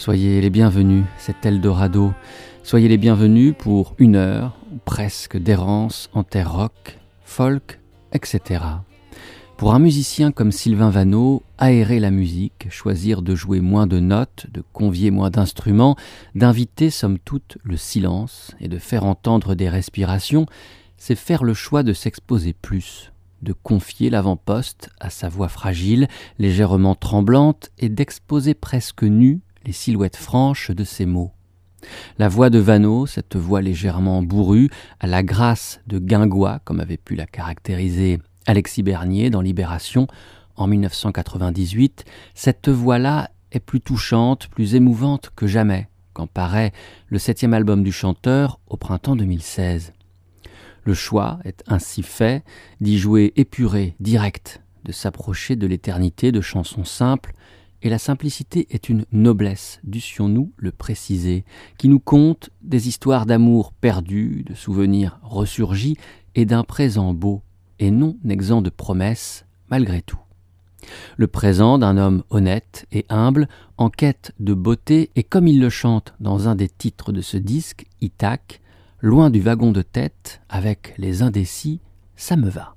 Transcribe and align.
Soyez 0.00 0.40
les 0.40 0.48
bienvenus, 0.48 1.04
c'est 1.18 1.44
Eldorado. 1.44 2.14
Soyez 2.62 2.88
les 2.88 2.96
bienvenus 2.96 3.52
pour 3.58 3.94
une 3.98 4.16
heure, 4.16 4.56
presque 4.86 5.36
d'errance 5.36 6.08
en 6.14 6.24
terre 6.24 6.50
rock, 6.50 6.98
folk, 7.22 7.80
etc. 8.14 8.64
Pour 9.58 9.74
un 9.74 9.78
musicien 9.78 10.32
comme 10.32 10.52
Sylvain 10.52 10.88
Vanneau, 10.88 11.42
aérer 11.58 12.00
la 12.00 12.10
musique, 12.10 12.68
choisir 12.70 13.20
de 13.20 13.34
jouer 13.34 13.60
moins 13.60 13.86
de 13.86 14.00
notes, 14.00 14.46
de 14.50 14.62
convier 14.72 15.10
moins 15.10 15.28
d'instruments, 15.28 15.96
d'inviter 16.34 16.88
somme 16.88 17.18
toute 17.18 17.58
le 17.62 17.76
silence 17.76 18.52
et 18.58 18.68
de 18.68 18.78
faire 18.78 19.04
entendre 19.04 19.54
des 19.54 19.68
respirations, 19.68 20.46
c'est 20.96 21.14
faire 21.14 21.44
le 21.44 21.52
choix 21.52 21.82
de 21.82 21.92
s'exposer 21.92 22.54
plus, 22.54 23.12
de 23.42 23.52
confier 23.52 24.08
l'avant-poste 24.08 24.88
à 24.98 25.10
sa 25.10 25.28
voix 25.28 25.48
fragile, 25.48 26.08
légèrement 26.38 26.94
tremblante, 26.94 27.68
et 27.76 27.90
d'exposer 27.90 28.54
presque 28.54 29.02
nue 29.02 29.42
les 29.64 29.72
silhouettes 29.72 30.16
franches 30.16 30.70
de 30.70 30.84
ses 30.84 31.06
mots. 31.06 31.32
La 32.18 32.28
voix 32.28 32.50
de 32.50 32.58
Vanneau, 32.58 33.06
cette 33.06 33.36
voix 33.36 33.62
légèrement 33.62 34.22
bourrue, 34.22 34.70
à 35.00 35.06
la 35.06 35.22
grâce 35.22 35.80
de 35.86 35.98
guingois, 35.98 36.60
comme 36.64 36.80
avait 36.80 36.96
pu 36.96 37.14
la 37.14 37.26
caractériser 37.26 38.18
Alexis 38.46 38.82
Bernier 38.82 39.30
dans 39.30 39.40
Libération 39.40 40.06
en 40.56 40.66
1998, 40.66 42.04
cette 42.34 42.68
voix-là 42.68 43.30
est 43.52 43.60
plus 43.60 43.80
touchante, 43.80 44.48
plus 44.48 44.74
émouvante 44.74 45.30
que 45.34 45.46
jamais, 45.46 45.88
quand 46.12 46.26
paraît 46.26 46.72
le 47.08 47.18
septième 47.18 47.54
album 47.54 47.82
du 47.82 47.92
chanteur 47.92 48.60
au 48.66 48.76
printemps 48.76 49.16
2016. 49.16 49.92
Le 50.84 50.94
choix 50.94 51.38
est 51.44 51.62
ainsi 51.66 52.02
fait 52.02 52.44
d'y 52.80 52.98
jouer 52.98 53.32
épuré, 53.36 53.94
direct, 54.00 54.62
de 54.84 54.92
s'approcher 54.92 55.56
de 55.56 55.66
l'éternité 55.66 56.32
de 56.32 56.40
chansons 56.40 56.84
simples, 56.84 57.32
et 57.82 57.88
la 57.88 57.98
simplicité 57.98 58.66
est 58.70 58.88
une 58.88 59.06
noblesse, 59.12 59.80
dussions-nous 59.84 60.52
le 60.56 60.72
préciser, 60.72 61.44
qui 61.78 61.88
nous 61.88 62.00
conte 62.00 62.50
des 62.62 62.88
histoires 62.88 63.26
d'amour 63.26 63.72
perdues, 63.72 64.44
de 64.46 64.54
souvenirs 64.54 65.18
ressurgis 65.22 65.96
et 66.34 66.44
d'un 66.44 66.64
présent 66.64 67.14
beau, 67.14 67.42
et 67.78 67.90
non 67.90 68.16
exempt 68.28 68.62
de 68.62 68.70
promesses, 68.70 69.46
malgré 69.70 70.02
tout. 70.02 70.18
Le 71.16 71.26
présent 71.26 71.78
d'un 71.78 71.96
homme 71.96 72.22
honnête 72.30 72.86
et 72.92 73.04
humble, 73.08 73.48
en 73.76 73.90
quête 73.90 74.32
de 74.40 74.54
beauté, 74.54 75.10
et 75.16 75.22
comme 75.22 75.46
il 75.46 75.60
le 75.60 75.70
chante 75.70 76.14
dans 76.20 76.48
un 76.48 76.54
des 76.54 76.68
titres 76.68 77.12
de 77.12 77.20
ce 77.20 77.36
disque, 77.36 77.86
Itac, 78.00 78.60
loin 79.00 79.30
du 79.30 79.40
wagon 79.40 79.72
de 79.72 79.82
tête, 79.82 80.40
avec 80.48 80.94
les 80.98 81.22
indécis, 81.22 81.80
ça 82.16 82.36
me 82.36 82.48
va. 82.48 82.76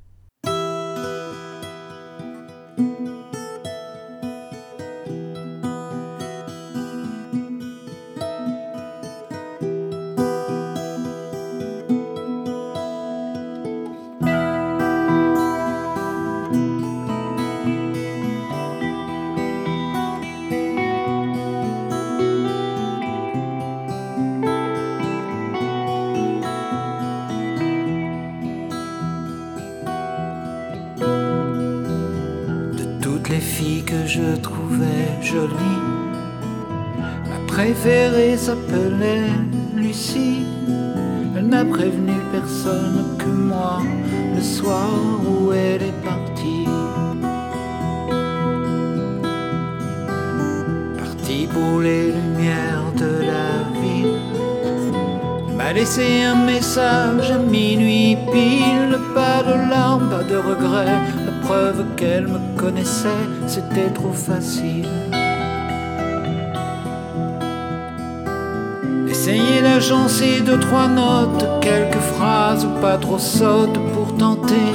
Essayez 69.09 69.61
d'agencer 69.61 70.41
deux, 70.41 70.59
trois 70.59 70.88
notes, 70.88 71.45
quelques 71.61 72.01
phrases 72.16 72.67
pas 72.81 72.97
trop 72.97 73.19
sottes 73.19 73.79
pour 73.94 74.16
tenter, 74.16 74.72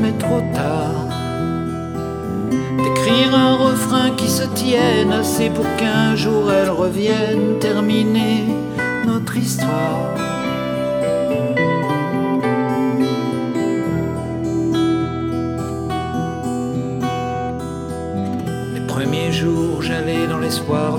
mais 0.00 0.12
trop 0.12 0.40
tard. 0.54 1.06
D'écrire 2.78 3.34
un 3.34 3.54
refrain 3.56 4.10
qui 4.16 4.28
se 4.28 4.44
tienne 4.54 5.12
assez 5.12 5.50
pour 5.50 5.66
qu'un 5.76 6.16
jour 6.16 6.50
elle 6.50 6.70
revienne 6.70 7.58
terminer 7.60 8.44
notre 9.06 9.36
histoire. 9.36 10.29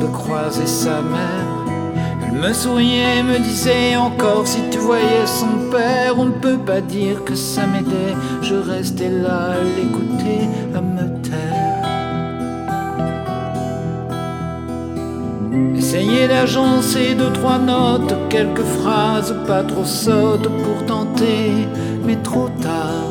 Croiser 0.06 0.67
sa 0.67 1.01
mère 1.01 1.62
me 2.41 2.53
souriait, 2.53 3.22
me 3.23 3.38
disait 3.38 3.95
encore 3.95 4.47
si 4.47 4.62
tu 4.72 4.79
voyais 4.79 5.28
son 5.28 5.69
père, 5.69 6.16
on 6.17 6.25
ne 6.25 6.31
peut 6.31 6.57
pas 6.57 6.81
dire 6.81 7.23
que 7.23 7.35
ça 7.35 7.67
m'aidait. 7.67 8.16
Je 8.41 8.56
restais 8.56 9.09
là 9.09 9.51
à 9.51 9.63
l'écouter, 9.63 10.47
à 10.73 10.81
me 10.81 11.22
taire. 11.22 11.81
Essayer 15.78 16.28
d'agencer 16.28 17.13
deux, 17.16 17.31
trois 17.34 17.59
notes, 17.59 18.16
quelques 18.29 18.63
phrases 18.63 19.35
pas 19.45 19.63
trop 19.63 19.85
sottes 19.85 20.50
pour 20.63 20.85
tenter, 20.85 21.67
mais 22.03 22.16
trop 22.23 22.50
tard. 22.61 23.10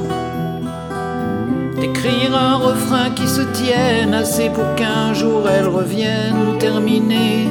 Un 2.32 2.56
refrain 2.56 3.10
qui 3.10 3.28
se 3.28 3.40
tienne 3.40 4.14
assez 4.14 4.50
pour 4.50 4.74
qu'un 4.74 5.14
jour 5.14 5.48
elle 5.48 5.66
revienne 5.66 6.58
terminer 6.58 7.48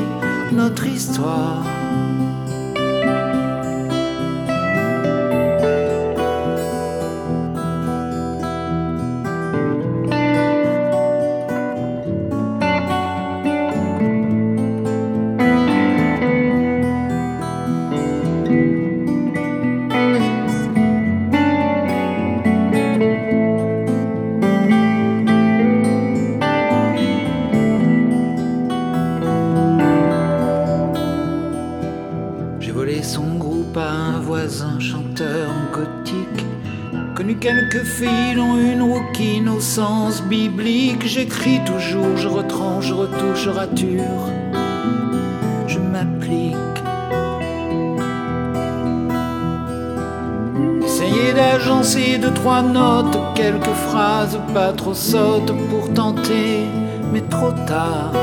notre 0.51 0.85
histoire. 0.85 1.78
Je 45.67 45.79
m'applique. 45.79 46.55
Essayez 50.83 51.33
d'agencer 51.33 52.17
deux, 52.19 52.33
trois 52.33 52.61
notes, 52.61 53.17
quelques 53.35 53.75
phrases 53.87 54.39
pas 54.53 54.71
trop 54.71 54.93
sottes 54.93 55.53
pour 55.69 55.93
tenter, 55.93 56.67
mais 57.11 57.21
trop 57.21 57.51
tard. 57.67 58.13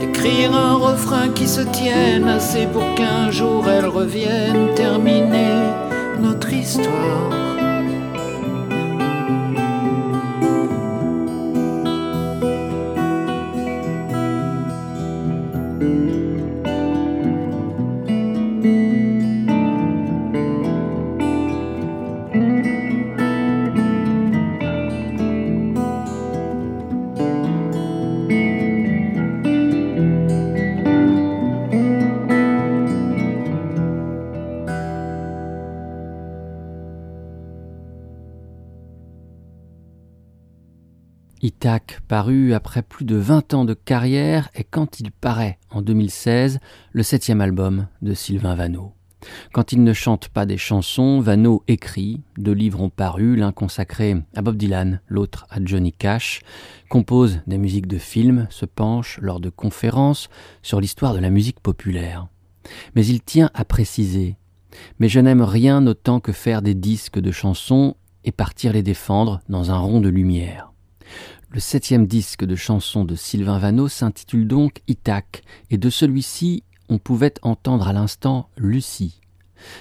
D'écrire 0.00 0.54
un 0.54 0.74
refrain 0.74 1.30
qui 1.30 1.48
se 1.48 1.62
tienne 1.62 2.28
assez 2.28 2.66
pour 2.66 2.94
qu'un 2.94 3.30
jour 3.30 3.64
elle 3.68 3.86
revienne 3.86 4.74
terminer 4.74 5.54
notre 6.20 6.52
histoire. 6.52 7.51
Itac, 41.44 41.98
paru 42.06 42.54
après 42.54 42.82
plus 42.82 43.04
de 43.04 43.16
20 43.16 43.54
ans 43.54 43.64
de 43.64 43.74
carrière, 43.74 44.48
est 44.54 44.62
quand 44.62 45.00
il 45.00 45.10
paraît 45.10 45.58
en 45.70 45.82
2016 45.82 46.60
le 46.92 47.02
septième 47.02 47.40
album 47.40 47.88
de 48.00 48.14
Sylvain 48.14 48.54
Vanneau. 48.54 48.92
Quand 49.52 49.72
il 49.72 49.82
ne 49.82 49.92
chante 49.92 50.28
pas 50.28 50.46
des 50.46 50.56
chansons, 50.56 51.18
Vanneau 51.18 51.64
écrit, 51.66 52.22
deux 52.38 52.52
livres 52.52 52.80
ont 52.80 52.90
paru, 52.90 53.34
l'un 53.34 53.50
consacré 53.50 54.16
à 54.36 54.42
Bob 54.42 54.56
Dylan, 54.56 55.00
l'autre 55.08 55.46
à 55.50 55.58
Johnny 55.64 55.92
Cash, 55.92 56.42
compose 56.88 57.40
des 57.48 57.58
musiques 57.58 57.88
de 57.88 57.98
films, 57.98 58.46
se 58.50 58.64
penche 58.64 59.18
lors 59.20 59.40
de 59.40 59.50
conférences 59.50 60.28
sur 60.62 60.80
l'histoire 60.80 61.12
de 61.12 61.18
la 61.18 61.30
musique 61.30 61.58
populaire. 61.58 62.28
Mais 62.94 63.04
il 63.04 63.20
tient 63.20 63.50
à 63.54 63.64
préciser 63.64 64.36
Mais 65.00 65.08
je 65.08 65.18
n'aime 65.18 65.42
rien 65.42 65.84
autant 65.88 66.20
que 66.20 66.30
faire 66.30 66.62
des 66.62 66.74
disques 66.74 67.18
de 67.18 67.32
chansons 67.32 67.96
et 68.24 68.30
partir 68.30 68.72
les 68.72 68.84
défendre 68.84 69.40
dans 69.48 69.72
un 69.72 69.78
rond 69.78 70.00
de 70.00 70.08
lumière. 70.08 70.71
Le 71.54 71.60
septième 71.60 72.06
disque 72.06 72.46
de 72.46 72.56
chansons 72.56 73.04
de 73.04 73.14
Sylvain 73.14 73.58
Vanneau 73.58 73.86
s'intitule 73.86 74.48
donc 74.48 74.80
Itac, 74.88 75.42
et 75.70 75.76
de 75.76 75.90
celui-ci 75.90 76.62
on 76.88 76.96
pouvait 76.96 77.34
entendre 77.42 77.88
à 77.88 77.92
l'instant 77.92 78.48
Lucie. 78.56 79.20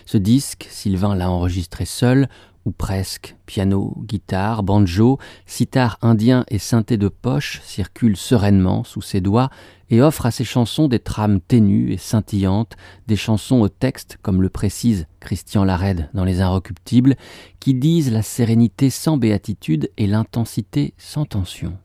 Ce 0.06 0.18
disque, 0.18 0.68
Sylvain 0.70 1.16
l'a 1.16 1.32
enregistré 1.32 1.86
seul, 1.86 2.28
ou 2.66 2.72
presque. 2.72 3.36
Piano, 3.46 3.96
guitare, 4.08 4.64
banjo, 4.64 5.20
sitar 5.46 5.98
indien 6.02 6.46
et 6.50 6.60
synthé 6.60 6.98
de 6.98 7.08
poche 7.08 7.62
circulent 7.64 8.18
sereinement 8.18 8.84
sous 8.84 9.02
ses 9.02 9.22
doigts 9.22 9.50
et 9.90 10.02
offrent 10.02 10.26
à 10.26 10.32
ses 10.32 10.46
chansons 10.46 10.88
des 10.88 11.00
trames 11.00 11.42
ténues 11.42 11.92
et 11.92 11.98
scintillantes, 11.98 12.78
des 13.08 13.18
chansons 13.18 13.60
au 13.60 13.68
texte, 13.68 14.18
comme 14.22 14.42
le 14.42 14.50
précise 14.50 15.06
Christian 15.20 15.66
Larède 15.66 16.10
dans 16.14 16.24
Les 16.24 16.42
Inrecuptibles, 16.42 17.16
qui 17.60 17.74
disent 17.74 18.12
la 18.12 18.22
sérénité 18.22 18.90
sans 18.90 19.18
béatitude 19.18 19.92
et 19.98 20.08
l'intensité 20.08 20.94
sans 20.98 21.26
tension. 21.26 21.78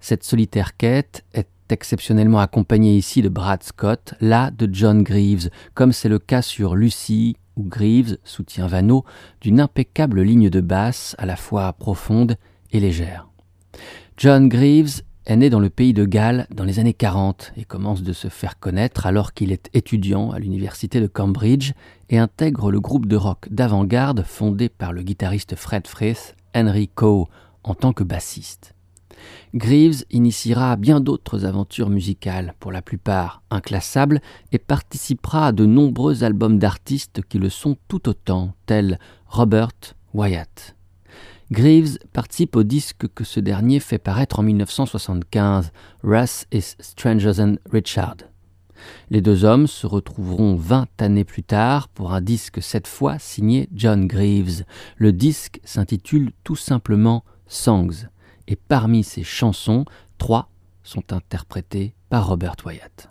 Cette 0.00 0.22
solitaire 0.22 0.76
quête 0.76 1.24
est 1.34 1.48
exceptionnellement 1.68 2.38
accompagnée 2.38 2.96
ici 2.96 3.22
de 3.22 3.28
Brad 3.28 3.64
Scott, 3.64 4.14
là 4.20 4.52
de 4.52 4.68
John 4.72 5.02
Greaves, 5.02 5.50
comme 5.74 5.92
c'est 5.92 6.08
le 6.08 6.20
cas 6.20 6.42
sur 6.42 6.76
Lucie, 6.76 7.36
où 7.56 7.64
Greaves 7.64 8.18
soutient 8.24 8.66
Vanneau 8.66 9.04
d'une 9.40 9.60
impeccable 9.60 10.22
ligne 10.22 10.50
de 10.50 10.60
basse 10.60 11.14
à 11.18 11.26
la 11.26 11.36
fois 11.36 11.72
profonde 11.72 12.36
et 12.72 12.80
légère. 12.80 13.28
John 14.16 14.48
Greaves 14.48 15.02
est 15.26 15.36
né 15.36 15.50
dans 15.50 15.60
le 15.60 15.70
pays 15.70 15.92
de 15.92 16.04
Galles 16.04 16.46
dans 16.54 16.64
les 16.64 16.78
années 16.78 16.94
40 16.94 17.52
et 17.56 17.64
commence 17.64 18.02
de 18.02 18.12
se 18.12 18.28
faire 18.28 18.58
connaître 18.58 19.06
alors 19.06 19.34
qu'il 19.34 19.50
est 19.50 19.68
étudiant 19.74 20.30
à 20.30 20.38
l'université 20.38 21.00
de 21.00 21.08
Cambridge 21.08 21.72
et 22.10 22.18
intègre 22.18 22.70
le 22.70 22.80
groupe 22.80 23.06
de 23.06 23.16
rock 23.16 23.48
d'avant-garde 23.50 24.22
fondé 24.22 24.68
par 24.68 24.92
le 24.92 25.02
guitariste 25.02 25.56
Fred 25.56 25.86
Frith, 25.88 26.36
Henry 26.54 26.88
Coe, 26.88 27.26
en 27.64 27.74
tant 27.74 27.92
que 27.92 28.04
bassiste. 28.04 28.75
Greaves 29.54 30.04
initiera 30.10 30.76
bien 30.76 31.00
d'autres 31.00 31.44
aventures 31.44 31.88
musicales, 31.88 32.54
pour 32.60 32.72
la 32.72 32.82
plupart 32.82 33.42
inclassables, 33.50 34.20
et 34.52 34.58
participera 34.58 35.48
à 35.48 35.52
de 35.52 35.64
nombreux 35.66 36.24
albums 36.24 36.58
d'artistes 36.58 37.20
qui 37.28 37.38
le 37.38 37.48
sont 37.48 37.76
tout 37.88 38.08
autant, 38.08 38.54
tels 38.66 38.98
Robert 39.26 39.94
Wyatt. 40.14 40.76
Greaves 41.52 41.98
participe 42.12 42.56
au 42.56 42.64
disque 42.64 43.06
que 43.14 43.22
ce 43.22 43.38
dernier 43.38 43.78
fait 43.78 43.98
paraître 43.98 44.40
en 44.40 44.42
1975, 44.42 45.70
Russ 46.02 46.46
is 46.52 46.74
Stranger 46.80 47.32
Than 47.34 47.56
Richard. 47.70 48.16
Les 49.10 49.20
deux 49.20 49.44
hommes 49.44 49.66
se 49.66 49.86
retrouveront 49.86 50.56
vingt 50.56 50.88
années 51.00 51.24
plus 51.24 51.44
tard 51.44 51.88
pour 51.88 52.12
un 52.12 52.20
disque 52.20 52.60
cette 52.60 52.86
fois 52.88 53.18
signé 53.18 53.68
John 53.72 54.06
Greaves. 54.06 54.64
Le 54.96 55.12
disque 55.12 55.60
s'intitule 55.64 56.32
tout 56.44 56.56
simplement 56.56 57.24
Songs 57.46 58.08
et 58.48 58.56
parmi 58.56 59.04
ces 59.04 59.24
chansons, 59.24 59.84
trois 60.18 60.48
sont 60.82 61.12
interprétées 61.12 61.94
par 62.08 62.28
Robert 62.28 62.56
Wyatt. 62.64 63.10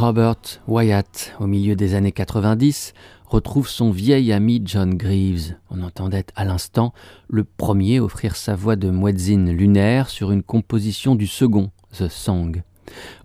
Robert 0.00 0.62
Wyatt, 0.66 1.34
au 1.40 1.46
milieu 1.46 1.76
des 1.76 1.94
années 1.94 2.10
90, 2.10 2.94
retrouve 3.26 3.68
son 3.68 3.90
vieil 3.90 4.32
ami 4.32 4.62
John 4.64 4.94
Greaves. 4.94 5.56
On 5.68 5.82
entendait 5.82 6.24
à 6.36 6.46
l'instant 6.46 6.94
le 7.28 7.44
premier 7.44 8.00
offrir 8.00 8.34
sa 8.34 8.54
voix 8.54 8.76
de 8.76 8.88
muezzin 8.88 9.52
lunaire 9.52 10.08
sur 10.08 10.32
une 10.32 10.42
composition 10.42 11.16
du 11.16 11.26
second, 11.26 11.70
The 11.92 12.08
Song. 12.08 12.62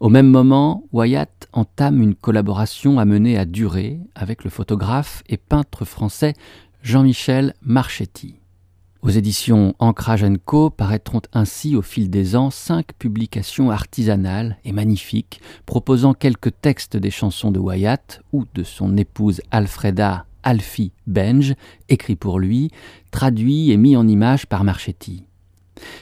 Au 0.01 0.09
même 0.09 0.27
moment, 0.27 0.83
Wyatt 0.91 1.47
entame 1.53 2.01
une 2.01 2.13
collaboration 2.13 2.99
amenée 2.99 3.37
à 3.37 3.45
durer 3.45 4.01
avec 4.13 4.43
le 4.43 4.49
photographe 4.49 5.23
et 5.29 5.37
peintre 5.37 5.85
français 5.85 6.33
Jean-Michel 6.81 7.53
Marchetti. 7.61 8.35
Aux 9.05 9.11
éditions 9.11 9.75
Ancrage 9.77 10.25
Co 10.45 10.71
paraîtront 10.71 11.21
ainsi 11.31 11.75
au 11.75 11.83
fil 11.83 12.09
des 12.09 12.35
ans 12.35 12.49
cinq 12.49 12.93
publications 12.97 13.69
artisanales 13.69 14.57
et 14.65 14.71
magnifiques 14.71 15.41
proposant 15.67 16.15
quelques 16.15 16.59
textes 16.59 16.97
des 16.97 17.11
chansons 17.11 17.51
de 17.51 17.59
Wyatt 17.59 18.23
ou 18.33 18.45
de 18.55 18.63
son 18.63 18.97
épouse 18.97 19.41
Alfreda 19.51 20.25
Alfie 20.41 20.91
Benge, 21.05 21.53
écrits 21.87 22.15
pour 22.15 22.39
lui, 22.39 22.71
traduits 23.11 23.69
et 23.69 23.77
mis 23.77 23.95
en 23.95 24.07
images 24.07 24.47
par 24.47 24.63
Marchetti. 24.63 25.27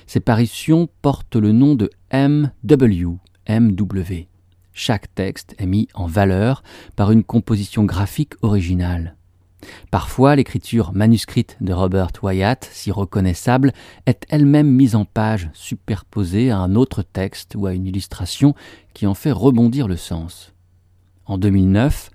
Ces 0.08 0.22
parutions 0.22 0.88
portent 1.02 1.36
le 1.36 1.52
nom 1.52 1.76
de 1.76 1.90
MW, 2.14 3.18
MW. 3.50 4.28
Chaque 4.72 5.14
texte 5.14 5.56
est 5.58 5.66
mis 5.66 5.90
en 5.94 6.08
valeur 6.08 6.64
par 6.96 7.12
une 7.12 7.26
composition 7.26 7.84
graphique 7.84 8.36
originale. 8.42 9.18
Parfois, 9.92 10.36
l'écriture 10.36 10.94
manuscrite 10.94 11.58
de 11.62 11.74
Robert 11.74 12.12
Wyatt, 12.22 12.70
si 12.72 12.92
reconnaissable, 12.92 13.74
est 14.06 14.26
elle-même 14.30 14.70
mise 14.70 14.96
en 14.96 15.06
page, 15.06 15.50
superposée 15.54 16.52
à 16.52 16.58
un 16.60 16.76
autre 16.76 17.02
texte 17.02 17.56
ou 17.56 17.66
à 17.66 17.74
une 17.74 17.86
illustration 17.86 18.56
qui 18.94 19.08
en 19.08 19.14
fait 19.14 19.32
rebondir 19.32 19.88
le 19.88 19.98
sens. 19.98 20.54
En 21.26 21.38
2009, 21.38 22.10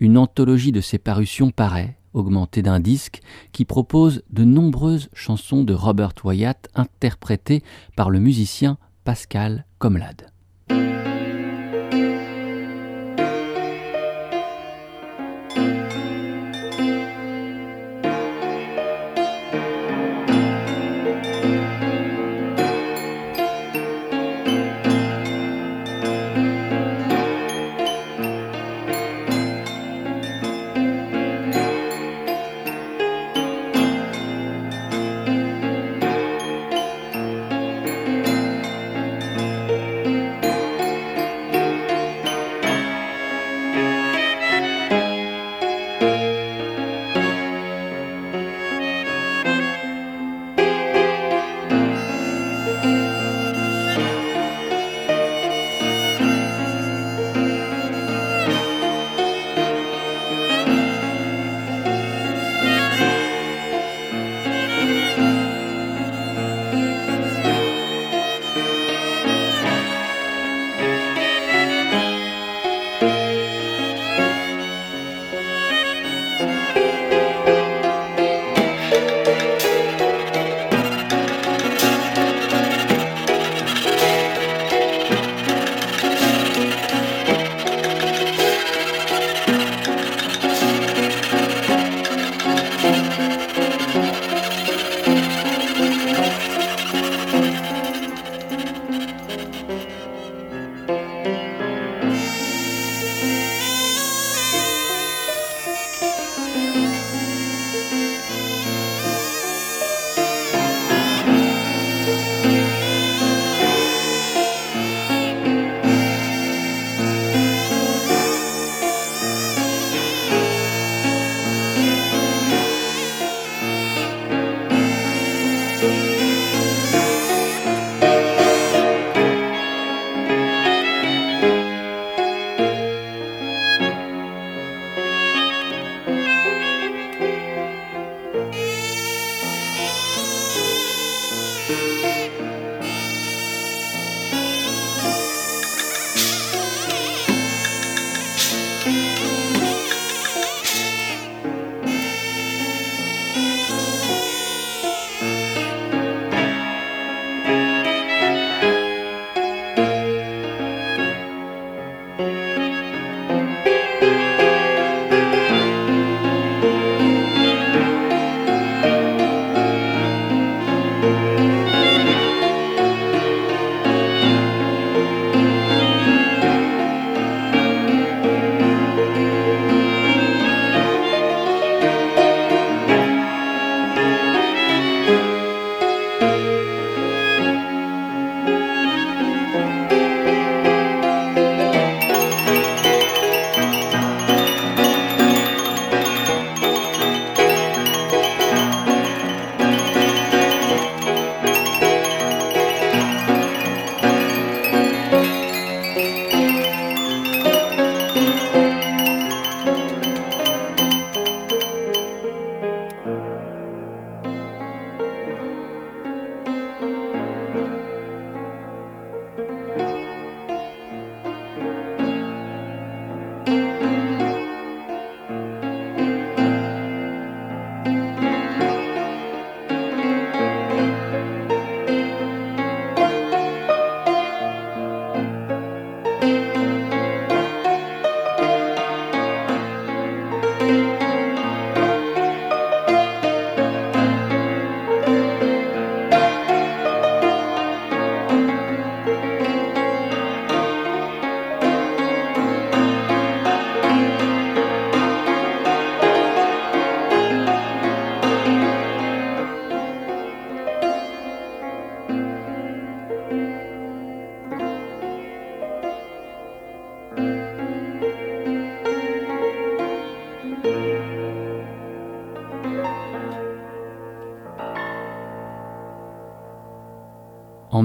une 0.00 0.18
anthologie 0.18 0.72
de 0.72 0.80
ses 0.80 0.98
parutions 0.98 1.50
paraît, 1.50 1.96
augmentée 2.12 2.62
d'un 2.62 2.80
disque, 2.80 3.20
qui 3.52 3.64
propose 3.64 4.22
de 4.30 4.44
nombreuses 4.44 5.08
chansons 5.12 5.64
de 5.64 5.74
Robert 5.74 6.14
Wyatt 6.24 6.68
interprétées 6.74 7.62
par 7.96 8.10
le 8.10 8.18
musicien 8.18 8.78
Pascal 9.04 9.64
Comlade. 9.78 10.30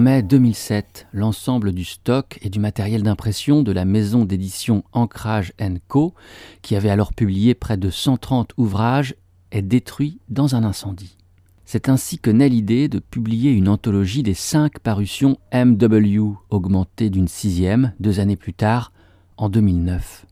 Mai 0.06 0.22
2007, 0.22 1.08
l'ensemble 1.14 1.72
du 1.72 1.84
stock 1.84 2.38
et 2.44 2.50
du 2.50 2.60
matériel 2.60 3.02
d'impression 3.02 3.64
de 3.64 3.72
la 3.72 3.86
maison 3.86 4.24
d'édition 4.24 4.84
Ancrage 4.94 5.52
Co, 5.88 6.14
qui 6.62 6.76
avait 6.76 6.92
alors 6.92 7.12
publié 7.12 7.56
près 7.56 7.76
de 7.76 7.90
130 7.90 8.52
ouvrages, 8.58 9.16
est 9.50 9.64
détruit 9.64 10.20
dans 10.30 10.54
un 10.54 10.64
incendie. 10.64 11.18
C'est 11.66 11.90
ainsi 11.90 12.20
que 12.20 12.30
naît 12.30 12.50
l'idée 12.50 12.88
de 12.88 13.00
publier 13.00 13.50
une 13.50 13.68
anthologie 13.68 14.22
des 14.22 14.36
cinq 14.36 14.78
parutions 14.78 15.40
MW, 15.52 16.36
augmentée 16.52 17.10
d'une 17.10 17.28
sixième 17.28 17.92
deux 18.00 18.20
années 18.20 18.36
plus 18.36 18.54
tard, 18.54 18.92
en 19.38 19.50
2009. 19.50 20.28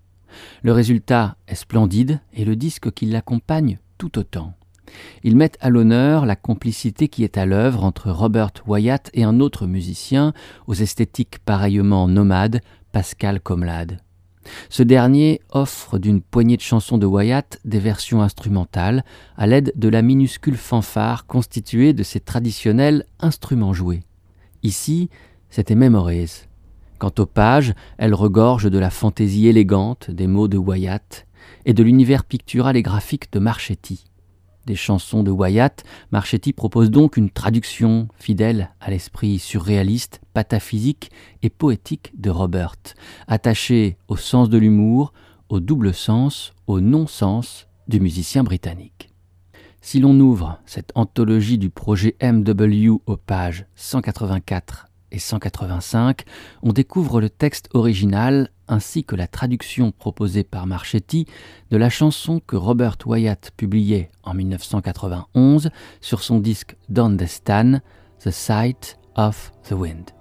Le 0.62 0.72
résultat 0.72 1.36
est 1.48 1.56
splendide 1.56 2.20
et 2.34 2.46
le 2.46 2.56
disque 2.56 2.92
qui 2.92 3.08
l'accompagne 3.08 3.80
tout 3.98 4.20
autant. 4.20 4.54
Ils 5.24 5.36
mettent 5.36 5.58
à 5.62 5.70
l'honneur 5.70 6.26
la 6.26 6.36
complicité 6.36 7.08
qui 7.08 7.24
est 7.24 7.38
à 7.38 7.46
l'œuvre 7.46 7.84
entre 7.84 8.12
Robert 8.12 8.52
Wyatt 8.68 9.10
et 9.14 9.24
un 9.24 9.40
autre 9.40 9.68
musicien, 9.68 10.34
aux 10.68 10.74
esthétiques 10.74 11.40
pareillement 11.40 12.08
nomades, 12.08 12.62
Pascal 12.92 13.40
Comlade. 13.40 14.00
Ce 14.70 14.84
dernier 14.84 15.42
offre 15.52 15.98
d'une 15.98 16.22
poignée 16.22 16.58
de 16.58 16.62
chansons 16.62 16.98
de 16.98 17.06
Wyatt 17.06 17.60
des 17.66 17.80
versions 17.80 18.22
instrumentales 18.22 19.04
à 19.38 19.48
l'aide 19.48 19.72
de 19.76 19.90
la 19.90 20.02
minuscule 20.02 20.58
fanfare 20.58 21.26
constituée 21.26 21.94
de 21.94 22.04
ses 22.04 22.20
traditionnels 22.20 23.06
instruments 23.20 23.74
joués. 23.74 24.04
Ici, 24.64 25.10
c'était 25.50 25.76
Memories. 25.76 26.48
Quant 27.00 27.14
aux 27.20 27.26
pages, 27.26 27.74
elles 27.98 28.14
regorgent 28.14 28.70
de 28.70 28.80
la 28.80 28.90
fantaisie 28.90 29.48
élégante 29.48 30.12
des 30.12 30.28
mots 30.28 30.48
de 30.48 30.58
Wyatt 30.58 31.26
et 31.66 31.74
de 31.74 31.84
l'univers 31.84 32.24
pictural 32.24 32.78
et 32.78 32.82
graphique 32.82 33.32
de 33.32 33.40
Marchetti 33.40 34.06
des 34.66 34.76
chansons 34.76 35.24
de 35.24 35.32
Wyatt, 35.32 35.84
Marchetti 36.12 36.54
propose 36.54 36.92
donc 36.92 37.18
une 37.18 37.30
traduction 37.30 38.08
fidèle 38.16 38.72
à 38.80 38.90
l'esprit 38.90 39.40
surréaliste, 39.40 40.22
pataphysique 40.34 41.12
et 41.42 41.50
poétique 41.50 42.14
de 42.20 42.30
Robert, 42.30 42.76
attachée 43.28 43.98
au 44.08 44.16
sens 44.16 44.50
de 44.50 44.58
l'humour, 44.58 45.14
au 45.50 45.60
double 45.60 45.94
sens, 45.94 46.54
au 46.68 46.80
non-sens 46.80 47.68
du 47.88 48.00
musicien 48.00 48.44
britannique. 48.44 49.10
Si 49.82 50.00
l'on 50.00 50.18
ouvre 50.20 50.60
cette 50.66 50.92
anthologie 50.96 51.58
du 51.58 51.70
projet 51.70 52.16
MW 52.22 53.02
aux 53.06 53.18
pages 53.18 53.66
184 53.76 54.88
et 55.14 55.20
185, 55.20 56.24
on 56.64 56.74
découvre 56.74 57.22
le 57.22 57.30
texte 57.30 57.70
original 57.74 58.50
ainsi 58.68 59.04
que 59.04 59.16
la 59.16 59.28
traduction 59.28 59.92
proposée 59.92 60.44
par 60.44 60.68
Marchetti 60.68 61.26
de 61.70 61.78
la 61.78 61.90
chanson 61.90 62.42
que 62.46 62.56
Robert 62.56 62.98
Wyatt 63.06 63.52
publiait 63.56 64.10
en 64.24 64.34
1991 64.34 65.70
sur 66.02 66.24
son 66.24 66.40
disque 66.40 66.76
Down 66.90 67.18
the 67.18 68.32
Sight 68.32 68.98
of 69.16 69.52
the 69.70 69.74
Wind. 69.74 70.12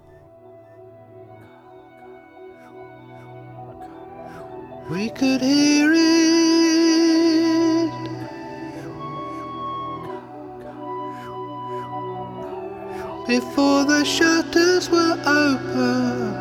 Before 13.40 13.86
the 13.86 14.04
shutters 14.04 14.90
were 14.90 15.16
open. 15.24 16.31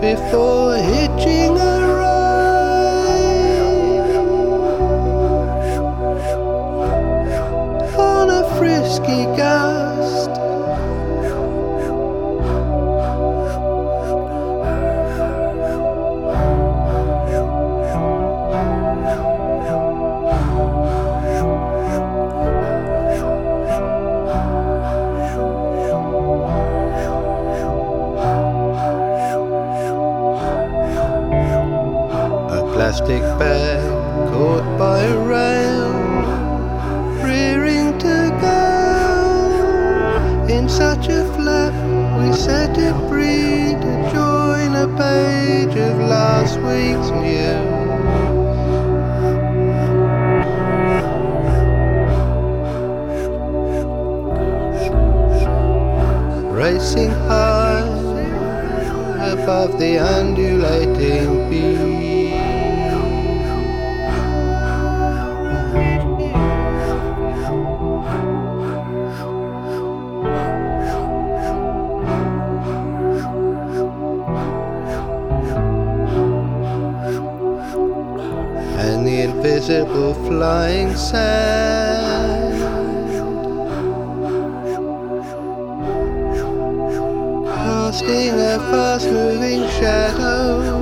Before 0.00 0.76
hitching 0.76 1.56
a 1.56 1.94
ride 1.96 2.36
on 7.98 8.30
a 8.30 8.44
frisky 8.58 9.24
gust. 9.36 9.65
Plastic 33.06 33.38
bag 33.38 33.80
caught 34.32 34.78
by 34.78 34.98
a 35.00 35.18
rail, 35.18 35.92
rearing 37.22 37.96
to 38.00 38.36
go. 38.40 38.58
In 40.48 40.68
such 40.68 41.08
a 41.08 41.24
flap, 41.34 41.72
we 42.18 42.32
set 42.36 42.76
it 42.76 42.94
free 43.08 43.74
to 43.80 44.10
join 44.12 44.74
a 44.74 44.88
page 44.98 45.76
of 45.76 45.98
last 46.00 46.58
week's 46.58 47.10
news. 47.22 47.74
Racing 56.52 57.10
high 57.28 57.86
above 59.32 59.78
the 59.78 59.98
undulating 59.98 61.48
beach. 61.48 62.25
Invisible 79.46 80.14
flying 80.26 80.94
sand. 80.96 82.56
Casting 87.46 88.34
a 88.34 88.58
fast 88.70 89.08
moving 89.08 89.62
shadow, 89.78 90.75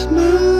smile. 0.00 0.59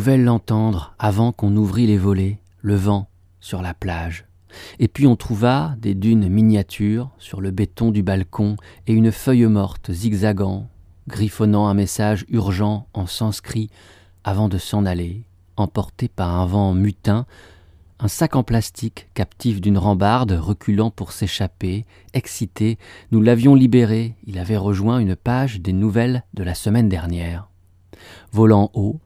Pouvait 0.00 0.16
l'entendre 0.16 0.94
avant 0.98 1.30
qu'on 1.30 1.54
ouvrît 1.56 1.86
les 1.86 1.98
volets, 1.98 2.38
le 2.62 2.74
vent 2.74 3.10
sur 3.38 3.60
la 3.60 3.74
plage. 3.74 4.24
Et 4.78 4.88
puis 4.88 5.06
on 5.06 5.14
trouva 5.14 5.74
des 5.76 5.94
dunes 5.94 6.26
miniatures 6.26 7.10
sur 7.18 7.42
le 7.42 7.50
béton 7.50 7.90
du 7.90 8.02
balcon 8.02 8.56
et 8.86 8.94
une 8.94 9.12
feuille 9.12 9.44
morte 9.44 9.92
zigzagant, 9.92 10.68
griffonnant 11.06 11.68
un 11.68 11.74
message 11.74 12.24
urgent 12.30 12.86
en 12.94 13.04
sanskrit 13.04 13.68
avant 14.24 14.48
de 14.48 14.56
s'en 14.56 14.86
aller, 14.86 15.24
emporté 15.58 16.08
par 16.08 16.34
un 16.34 16.46
vent 16.46 16.72
mutin, 16.72 17.26
un 17.98 18.08
sac 18.08 18.36
en 18.36 18.42
plastique 18.42 19.10
captif 19.12 19.60
d'une 19.60 19.76
rambarde 19.76 20.32
reculant 20.32 20.90
pour 20.90 21.12
s'échapper, 21.12 21.84
excité, 22.14 22.78
nous 23.10 23.20
l'avions 23.20 23.54
libéré, 23.54 24.14
il 24.24 24.38
avait 24.38 24.56
rejoint 24.56 24.98
une 24.98 25.14
page 25.14 25.60
des 25.60 25.74
nouvelles 25.74 26.24
de 26.32 26.42
la 26.42 26.54
semaine 26.54 26.88
dernière. 26.88 27.50
Volant 28.32 28.70
haut, 28.72 28.98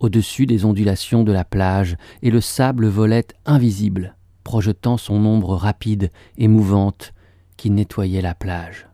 au-dessus 0.00 0.46
des 0.46 0.64
ondulations 0.64 1.24
de 1.24 1.32
la 1.32 1.44
plage, 1.44 1.96
et 2.22 2.30
le 2.30 2.40
sable 2.40 2.86
volait 2.86 3.28
invisible, 3.44 4.16
projetant 4.44 4.96
son 4.96 5.24
ombre 5.24 5.56
rapide 5.56 6.10
et 6.38 6.48
mouvante 6.48 7.12
qui 7.56 7.70
nettoyait 7.70 8.22
la 8.22 8.34
plage. 8.34 8.88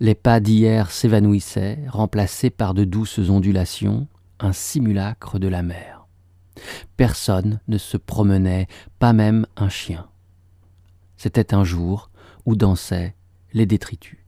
Les 0.00 0.14
pas 0.14 0.40
d'hier 0.40 0.90
s'évanouissaient, 0.90 1.78
remplacés 1.88 2.50
par 2.50 2.74
de 2.74 2.84
douces 2.84 3.30
ondulations, 3.30 4.08
un 4.40 4.52
simulacre 4.52 5.38
de 5.38 5.48
la 5.48 5.62
mer. 5.62 6.06
Personne 6.96 7.60
ne 7.68 7.78
se 7.78 7.96
promenait, 7.96 8.66
pas 8.98 9.12
même 9.12 9.46
un 9.56 9.68
chien. 9.68 10.06
C'était 11.16 11.54
un 11.54 11.64
jour 11.64 12.10
où 12.44 12.56
dansaient 12.56 13.14
les 13.52 13.66
détritus. 13.66 14.25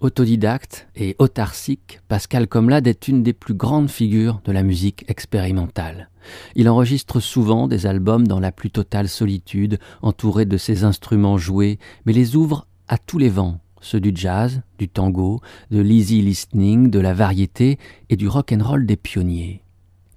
Autodidacte 0.00 0.88
et 0.96 1.14
autarcique, 1.18 2.00
Pascal 2.08 2.48
Comlade 2.48 2.86
est 2.86 3.06
une 3.06 3.22
des 3.22 3.34
plus 3.34 3.52
grandes 3.52 3.90
figures 3.90 4.40
de 4.46 4.52
la 4.52 4.62
musique 4.62 5.04
expérimentale. 5.08 6.08
Il 6.54 6.70
enregistre 6.70 7.20
souvent 7.20 7.68
des 7.68 7.84
albums 7.84 8.26
dans 8.26 8.40
la 8.40 8.50
plus 8.50 8.70
totale 8.70 9.10
solitude, 9.10 9.78
entouré 10.00 10.46
de 10.46 10.56
ses 10.56 10.84
instruments 10.84 11.36
joués, 11.36 11.78
mais 12.06 12.14
les 12.14 12.34
ouvre 12.34 12.66
à 12.88 12.96
tous 12.96 13.18
les 13.18 13.28
vents, 13.28 13.60
ceux 13.82 14.00
du 14.00 14.12
jazz, 14.14 14.62
du 14.78 14.88
tango, 14.88 15.42
de 15.70 15.82
l'easy 15.82 16.22
listening, 16.22 16.88
de 16.88 16.98
la 16.98 17.12
variété 17.12 17.78
et 18.08 18.16
du 18.16 18.26
rock 18.26 18.52
and 18.52 18.78
des 18.78 18.96
pionniers. 18.96 19.62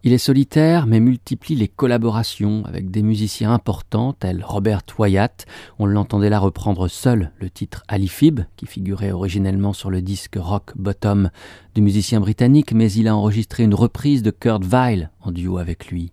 Il 0.06 0.12
est 0.12 0.18
solitaire 0.18 0.86
mais 0.86 1.00
multiplie 1.00 1.56
les 1.56 1.70
collaborations 1.70 2.66
avec 2.66 2.92
des 2.92 3.02
musiciens 3.02 3.54
importants 3.54 4.12
tels 4.12 4.44
Robert 4.44 4.82
Wyatt. 5.00 5.46
On 5.80 5.86
l'entendait 5.86 6.30
là 6.30 6.40
reprendre 6.40 6.90
seul 6.90 7.32
le 7.40 7.50
titre 7.50 7.84
Alifib, 7.88 8.42
qui 8.58 8.66
figurait 8.66 9.14
originellement 9.14 9.72
sur 9.72 9.90
le 9.90 10.02
disque 10.02 10.36
Rock 10.38 10.74
Bottom 10.76 11.30
du 11.74 11.82
musicien 11.82 12.20
britannique, 12.20 12.74
mais 12.74 12.92
il 12.92 13.08
a 13.08 13.16
enregistré 13.16 13.64
une 13.64 13.74
reprise 13.74 14.24
de 14.24 14.32
Kurt 14.32 14.66
Weill 14.66 15.10
en 15.22 15.32
duo 15.32 15.58
avec 15.58 15.88
lui. 15.88 16.12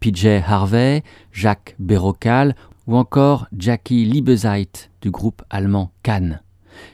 PJ 0.00 0.26
Harvey, 0.46 1.02
Jacques 1.32 1.74
Bérocal 1.78 2.54
ou 2.86 2.96
encore 2.98 3.46
Jackie 3.56 4.04
Liebezeit 4.04 4.90
du 5.00 5.10
groupe 5.10 5.40
allemand 5.48 5.90
Cannes. 6.02 6.42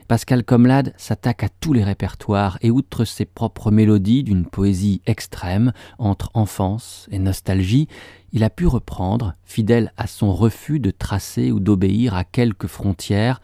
Pascal 0.09 0.45
Comlade 0.45 0.95
s'attaque 0.97 1.43
à 1.43 1.49
tous 1.49 1.73
les 1.73 1.85
répertoires 1.85 2.59
et 2.63 2.71
outre 2.71 3.05
ses 3.05 3.25
propres 3.25 3.71
mélodies 3.71 4.23
d'une 4.23 4.47
poésie 4.47 5.03
extrême 5.07 5.73
entre 5.99 6.31
enfance 6.35 7.07
et 7.11 7.19
nostalgie, 7.19 7.89
il 8.33 8.45
a 8.45 8.51
pu 8.51 8.67
reprendre, 8.67 9.35
fidèle 9.45 9.93
à 9.97 10.07
son 10.07 10.33
refus 10.33 10.81
de 10.81 10.91
tracer 10.91 11.51
ou 11.51 11.61
d'obéir 11.61 12.15
à 12.15 12.25
quelques 12.25 12.67
frontières, 12.67 13.41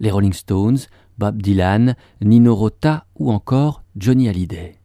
les 0.00 0.10
Rolling 0.10 0.32
Stones, 0.32 0.78
Bob 1.18 1.40
Dylan, 1.40 1.94
Nino 2.20 2.54
Rota 2.54 3.06
ou 3.16 3.30
encore 3.30 3.82
Johnny 3.96 4.28
Hallyday. 4.28 4.78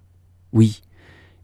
Oui, 0.53 0.81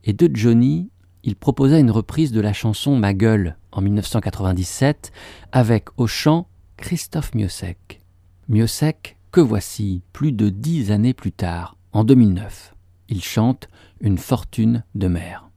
et 0.03 0.13
de 0.13 0.29
Johnny, 0.35 0.89
il 1.23 1.35
proposa 1.35 1.79
une 1.79 1.91
reprise 1.91 2.31
de 2.31 2.39
la 2.39 2.53
chanson 2.53 2.95
Ma 2.95 3.13
gueule 3.13 3.57
en 3.71 3.81
1997 3.81 5.11
avec 5.51 5.85
au 5.97 6.05
chant 6.05 6.47
Christophe 6.77 7.33
Miossec. 7.33 8.01
Miossec 8.47 9.17
que 9.35 9.41
voici 9.41 10.01
plus 10.13 10.31
de 10.31 10.47
dix 10.47 10.91
années 10.91 11.13
plus 11.13 11.33
tard, 11.33 11.75
en 11.91 12.05
2009. 12.05 12.73
Il 13.09 13.21
chante 13.21 13.67
Une 13.99 14.17
fortune 14.17 14.85
de 14.95 15.09
mer. 15.09 15.49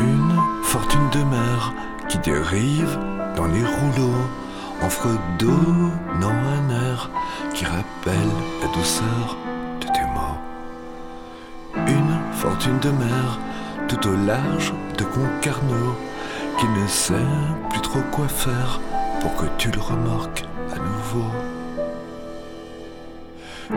Une 0.00 0.40
fortune 0.64 1.08
de 1.12 1.22
mer 1.22 1.72
qui 2.08 2.18
dérive 2.18 2.98
dans 3.36 3.46
les 3.46 3.64
rouleaux 3.64 4.24
en 4.82 4.90
fredonnant 4.90 6.30
un 6.30 6.68
air 6.68 7.12
qui 7.54 7.64
rappelle 7.64 8.32
la 8.60 8.66
douceur 8.76 9.36
fortune 12.46 12.78
de 12.78 12.90
mer 12.90 13.40
tout 13.88 14.08
au 14.08 14.14
large 14.24 14.72
de 14.96 15.02
Concarneau 15.02 15.96
qui 16.60 16.66
ne 16.68 16.86
sait 16.86 17.32
plus 17.70 17.80
trop 17.80 18.02
quoi 18.12 18.28
faire 18.28 18.80
pour 19.20 19.34
que 19.34 19.46
tu 19.58 19.72
le 19.72 19.80
remorques 19.80 20.44
à 20.72 20.76
nouveau. 20.78 21.28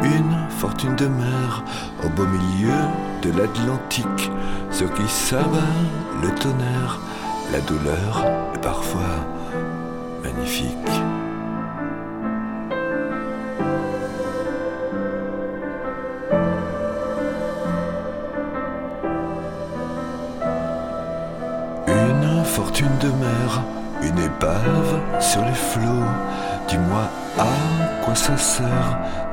Une 0.03 0.37
fortune 0.49 0.95
de 0.97 1.07
mer 1.07 1.63
au 2.05 2.09
beau 2.09 2.27
milieu 2.27 2.79
de 3.23 3.31
l'Atlantique 3.31 4.29
sur 4.69 4.93
qui 4.93 5.07
s'abat 5.07 5.73
le 6.21 6.29
tonnerre, 6.35 6.99
la 7.51 7.61
douleur 7.61 8.23
est 8.53 8.61
parfois 8.61 9.25
magnifique. 10.21 11.18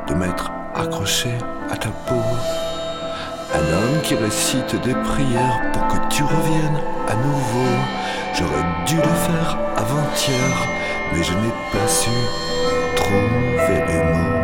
De 0.09 0.15
m'être 0.15 0.51
accroché 0.75 1.31
à 1.71 1.77
ta 1.77 1.89
peau. 2.07 2.23
Un 3.55 3.59
homme 3.59 4.03
qui 4.03 4.15
récite 4.15 4.75
des 4.83 4.95
prières 4.95 5.61
pour 5.73 5.87
que 5.89 6.09
tu 6.09 6.23
reviennes 6.23 6.81
à 7.09 7.15
nouveau. 7.15 7.73
J'aurais 8.35 8.65
dû 8.87 8.97
le 8.97 9.03
faire 9.03 9.59
avant-hier, 9.77 10.69
mais 11.13 11.23
je 11.23 11.33
n'ai 11.33 11.55
pas 11.73 11.89
su 11.89 12.11
trouver 12.97 13.85
les 13.89 14.05
mots. 14.05 14.36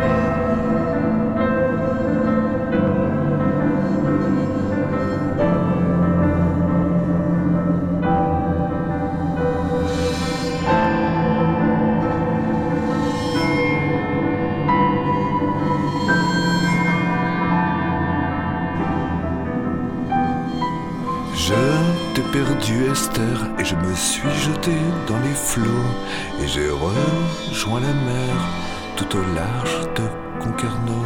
Dans 25.07 25.19
les 25.19 25.33
flots 25.33 25.65
et 26.41 26.47
j'ai 26.47 26.69
rejoint 26.69 27.81
la 27.81 27.93
mer 27.93 28.33
tout 28.95 29.17
au 29.17 29.21
large 29.35 29.81
de 29.95 30.41
Concarneau. 30.41 31.03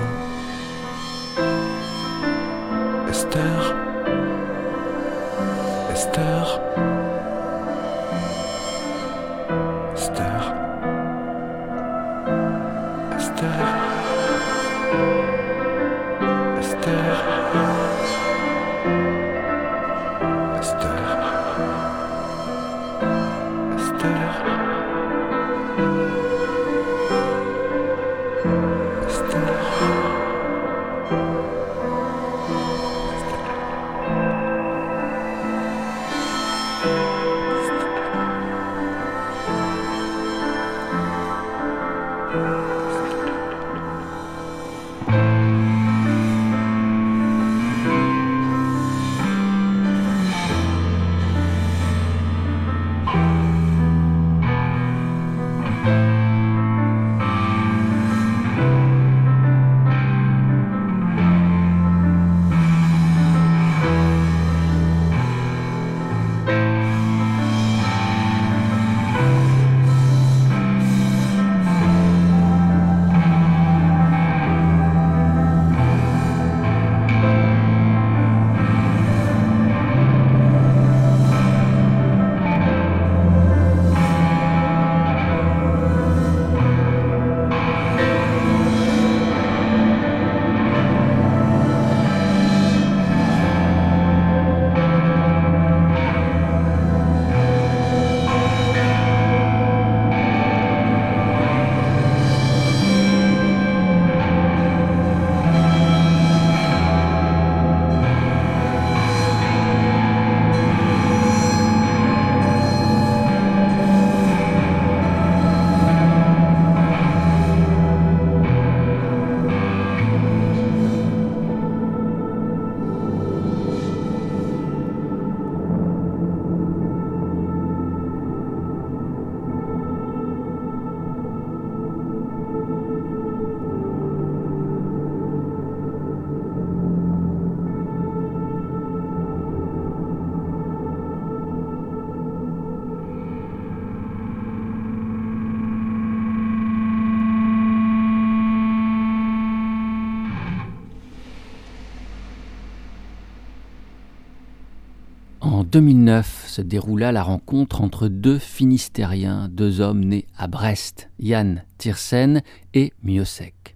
2009 155.67 156.45
se 156.47 156.61
déroula 156.61 157.11
la 157.11 157.23
rencontre 157.23 157.81
entre 157.81 158.07
deux 158.07 158.39
Finistériens, 158.39 159.49
deux 159.51 159.81
hommes 159.81 160.05
nés 160.05 160.25
à 160.37 160.47
Brest, 160.47 161.09
Yann 161.19 161.65
Tiersen 161.77 162.41
et 162.73 162.93
Miosek. 163.03 163.75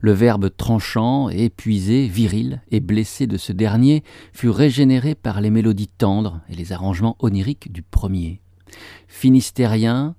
Le 0.00 0.12
verbe 0.12 0.54
tranchant, 0.56 1.28
épuisé, 1.30 2.06
viril 2.06 2.62
et 2.70 2.78
blessé 2.78 3.26
de 3.26 3.36
ce 3.36 3.50
dernier 3.52 4.04
fut 4.32 4.48
régénéré 4.48 5.16
par 5.16 5.40
les 5.40 5.50
mélodies 5.50 5.88
tendres 5.88 6.40
et 6.48 6.54
les 6.54 6.70
arrangements 6.70 7.16
oniriques 7.18 7.72
du 7.72 7.82
premier. 7.82 8.40
Finistérien, 9.08 10.14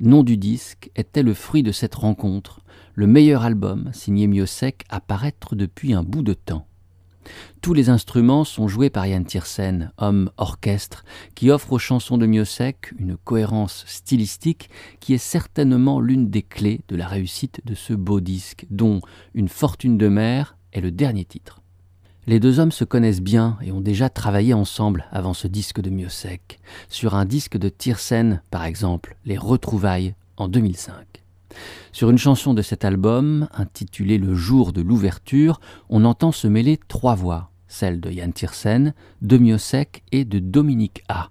nom 0.00 0.22
du 0.22 0.38
disque, 0.38 0.90
était 0.96 1.22
le 1.22 1.34
fruit 1.34 1.62
de 1.62 1.72
cette 1.72 1.94
rencontre, 1.94 2.60
le 2.94 3.06
meilleur 3.06 3.42
album, 3.42 3.90
signé 3.92 4.26
Miosek, 4.26 4.84
à 4.88 5.00
paraître 5.00 5.56
depuis 5.56 5.92
un 5.92 6.02
bout 6.02 6.22
de 6.22 6.32
temps. 6.32 6.66
Tous 7.60 7.74
les 7.74 7.88
instruments 7.88 8.44
sont 8.44 8.68
joués 8.68 8.90
par 8.90 9.06
Yann 9.06 9.24
Tiersen, 9.24 9.92
homme 9.98 10.30
orchestre, 10.36 11.04
qui 11.34 11.50
offre 11.50 11.72
aux 11.72 11.78
chansons 11.78 12.18
de 12.18 12.26
Miosek 12.26 12.92
une 12.98 13.16
cohérence 13.16 13.84
stylistique 13.86 14.70
qui 15.00 15.14
est 15.14 15.18
certainement 15.18 16.00
l'une 16.00 16.30
des 16.30 16.42
clés 16.42 16.82
de 16.88 16.96
la 16.96 17.06
réussite 17.06 17.60
de 17.64 17.74
ce 17.74 17.94
beau 17.94 18.20
disque, 18.20 18.66
dont 18.70 19.00
Une 19.34 19.48
fortune 19.48 19.98
de 19.98 20.08
mer 20.08 20.56
est 20.72 20.80
le 20.80 20.90
dernier 20.90 21.24
titre. 21.24 21.60
Les 22.26 22.40
deux 22.40 22.58
hommes 22.58 22.72
se 22.72 22.84
connaissent 22.84 23.20
bien 23.20 23.58
et 23.60 23.70
ont 23.70 23.82
déjà 23.82 24.08
travaillé 24.08 24.54
ensemble 24.54 25.04
avant 25.10 25.34
ce 25.34 25.46
disque 25.46 25.80
de 25.80 25.90
Miosek, 25.90 26.58
sur 26.88 27.14
un 27.14 27.26
disque 27.26 27.58
de 27.58 27.68
Tiersen 27.68 28.42
par 28.50 28.64
exemple, 28.64 29.16
Les 29.26 29.36
Retrouvailles 29.36 30.14
en 30.36 30.48
2005. 30.48 31.13
Sur 31.92 32.10
une 32.10 32.18
chanson 32.18 32.54
de 32.54 32.62
cet 32.62 32.84
album, 32.84 33.48
intitulée 33.52 34.18
Le 34.18 34.34
jour 34.34 34.72
de 34.72 34.82
l'ouverture, 34.82 35.60
on 35.88 36.04
entend 36.04 36.32
se 36.32 36.48
mêler 36.48 36.78
trois 36.88 37.14
voix, 37.14 37.50
celle 37.68 38.00
de 38.00 38.10
Yann 38.10 38.32
Tiersen, 38.32 38.94
de 39.22 39.38
Miosek 39.38 40.02
et 40.12 40.24
de 40.24 40.38
Dominique 40.38 41.02
A. 41.08 41.30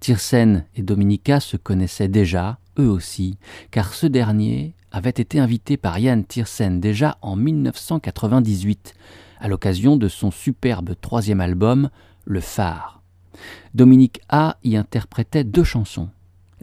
Tiersen 0.00 0.64
et 0.76 0.82
Dominica 0.82 1.40
se 1.40 1.56
connaissaient 1.56 2.08
déjà, 2.08 2.58
eux 2.78 2.88
aussi, 2.88 3.38
car 3.70 3.94
ce 3.94 4.06
dernier 4.06 4.74
avait 4.92 5.10
été 5.10 5.38
invité 5.38 5.76
par 5.76 5.98
Yann 5.98 6.24
Tiersen 6.24 6.80
déjà 6.80 7.18
en 7.20 7.36
1998, 7.36 8.94
à 9.40 9.48
l'occasion 9.48 9.96
de 9.96 10.08
son 10.08 10.30
superbe 10.30 10.94
troisième 11.00 11.40
album, 11.40 11.90
Le 12.24 12.40
Phare. 12.40 13.02
Dominique 13.74 14.20
A 14.28 14.56
y 14.62 14.76
interprétait 14.76 15.44
deux 15.44 15.64
chansons, 15.64 16.08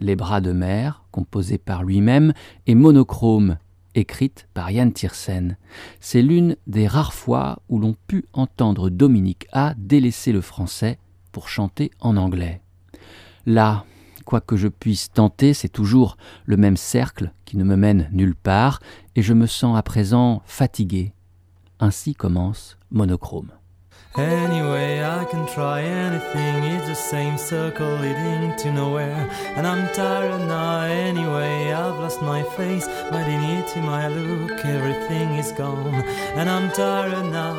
Les 0.02 0.16
bras 0.16 0.40
de 0.40 0.50
mer, 0.50 1.04
composée 1.12 1.58
par 1.58 1.84
lui-même, 1.84 2.32
et 2.66 2.74
Monochrome, 2.74 3.58
écrite 3.94 4.48
par 4.52 4.72
Yann 4.72 4.92
Tiersen. 4.92 5.56
C'est 6.00 6.22
l'une 6.22 6.56
des 6.66 6.88
rares 6.88 7.14
fois 7.14 7.62
où 7.68 7.78
l'on 7.78 7.94
put 8.08 8.24
entendre 8.32 8.90
Dominique 8.90 9.46
A 9.52 9.74
délaisser 9.76 10.32
le 10.32 10.40
français 10.40 10.98
pour 11.30 11.48
chanter 11.48 11.92
en 12.00 12.16
anglais. 12.16 12.62
Là, 13.46 13.84
quoi 14.24 14.40
que 14.40 14.56
je 14.56 14.66
puisse 14.66 15.12
tenter, 15.12 15.54
c'est 15.54 15.68
toujours 15.68 16.16
le 16.46 16.56
même 16.56 16.76
cercle 16.76 17.32
qui 17.44 17.56
ne 17.56 17.62
me 17.62 17.76
mène 17.76 18.08
nulle 18.10 18.34
part, 18.34 18.80
et 19.14 19.22
je 19.22 19.34
me 19.34 19.46
sens 19.46 19.78
à 19.78 19.84
présent 19.84 20.42
fatigué. 20.46 21.12
Ainsi 21.78 22.16
commence 22.16 22.76
Monochrome. 22.90 23.52
Anyway, 24.16 25.02
I 25.02 25.24
can 25.24 25.46
try 25.46 25.80
anything, 25.80 26.64
it's 26.64 26.86
the 26.86 26.94
same 26.94 27.38
circle 27.38 27.94
leading 27.96 28.54
to 28.56 28.70
nowhere. 28.70 29.26
And 29.56 29.66
I'm 29.66 29.90
tired 29.94 30.46
now, 30.46 30.82
anyway, 30.82 31.72
I've 31.72 31.98
lost 31.98 32.20
my 32.20 32.42
face, 32.42 32.86
my 33.10 33.24
dignity, 33.24 33.80
my 33.80 34.08
look, 34.08 34.62
everything 34.66 35.36
is 35.36 35.52
gone. 35.52 35.94
And 36.36 36.50
I'm 36.50 36.70
tired 36.72 37.24
now, 37.30 37.56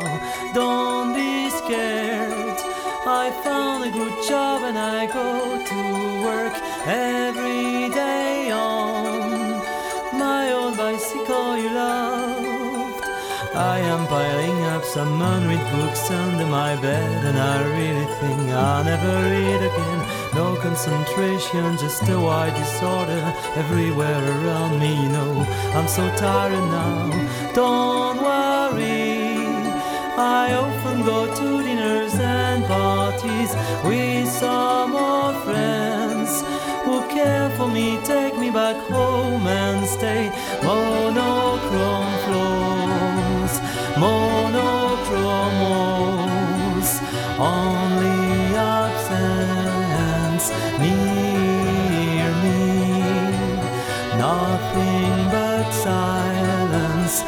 don't 0.53 1.15
be 1.15 1.49
scared. 1.49 2.59
I 3.05 3.31
found 3.43 3.85
a 3.85 3.91
good 3.91 4.23
job 4.29 4.61
and 4.61 4.77
I 4.77 5.07
go 5.07 5.57
to 5.57 6.23
work 6.23 6.53
every 6.85 7.82
I 13.55 13.77
am 13.77 14.07
piling 14.07 14.63
up 14.65 14.83
some 14.83 15.21
unread 15.21 15.71
books 15.71 16.09
under 16.09 16.47
my 16.47 16.75
bed, 16.75 17.23
and 17.23 17.37
I 17.37 17.61
really 17.77 18.05
think 18.19 18.49
I'll 18.49 18.83
never 18.83 19.13
read 19.29 19.61
again. 19.61 19.99
No 20.33 20.55
concentration, 20.55 21.77
just 21.77 22.09
a 22.09 22.19
wide 22.19 22.55
disorder 22.55 23.21
everywhere 23.55 24.23
around 24.23 24.79
me. 24.79 24.95
You 25.03 25.09
know, 25.09 25.45
I'm 25.75 25.87
so 25.87 26.03
tired 26.15 26.53
now. 26.53 27.53
Don't 27.53 28.17
worry. 28.17 29.37
I 30.17 30.53
often 30.53 31.03
go 31.03 31.27
to 31.27 31.63
dinners 31.63 32.15
and 32.15 32.65
parties 32.65 33.53
with 33.83 34.29
some 34.29 34.95
old 34.95 35.35
friends 35.43 36.41
who 36.85 37.01
care 37.07 37.51
for 37.51 37.67
me, 37.67 37.99
take 38.03 38.35
me 38.37 38.49
back 38.49 38.77
home 38.89 39.45
and 39.45 39.85
stay. 39.87 40.31
Monochrome 40.63 42.12
floors, 44.03 44.51
monochrome 47.39 47.39
only 47.39 48.55
absence 48.55 50.49
near 50.79 52.31
me. 52.43 52.59
Nothing 54.17 55.13
but 55.31 55.71
silence 55.71 57.23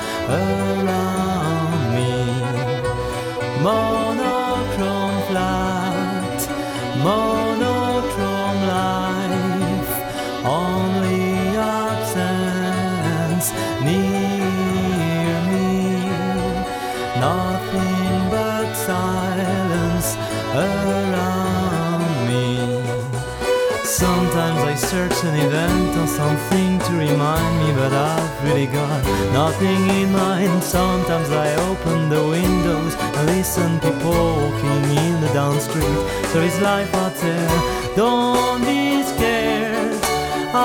search 24.96 25.24
an 25.26 25.36
event 25.48 25.92
or 25.98 26.08
something 26.08 26.80
to 26.80 26.92
remind 26.94 27.54
me, 27.62 27.70
but 27.76 27.92
I've 27.92 28.44
really 28.46 28.66
got 28.66 29.04
nothing 29.34 29.82
in 29.90 30.10
mind. 30.14 30.64
Sometimes 30.64 31.30
I 31.32 31.48
open 31.70 32.08
the 32.08 32.24
windows 32.38 32.94
and 33.18 33.26
listen 33.36 33.72
people 33.82 34.14
walking 34.14 34.84
in 35.04 35.20
the 35.20 35.32
down 35.34 35.60
street. 35.60 36.00
There 36.32 36.46
is 36.50 36.58
life 36.62 36.94
out 36.96 37.16
there, 37.16 37.56
don't 37.98 38.62
be 38.62 39.04
scared. 39.04 40.00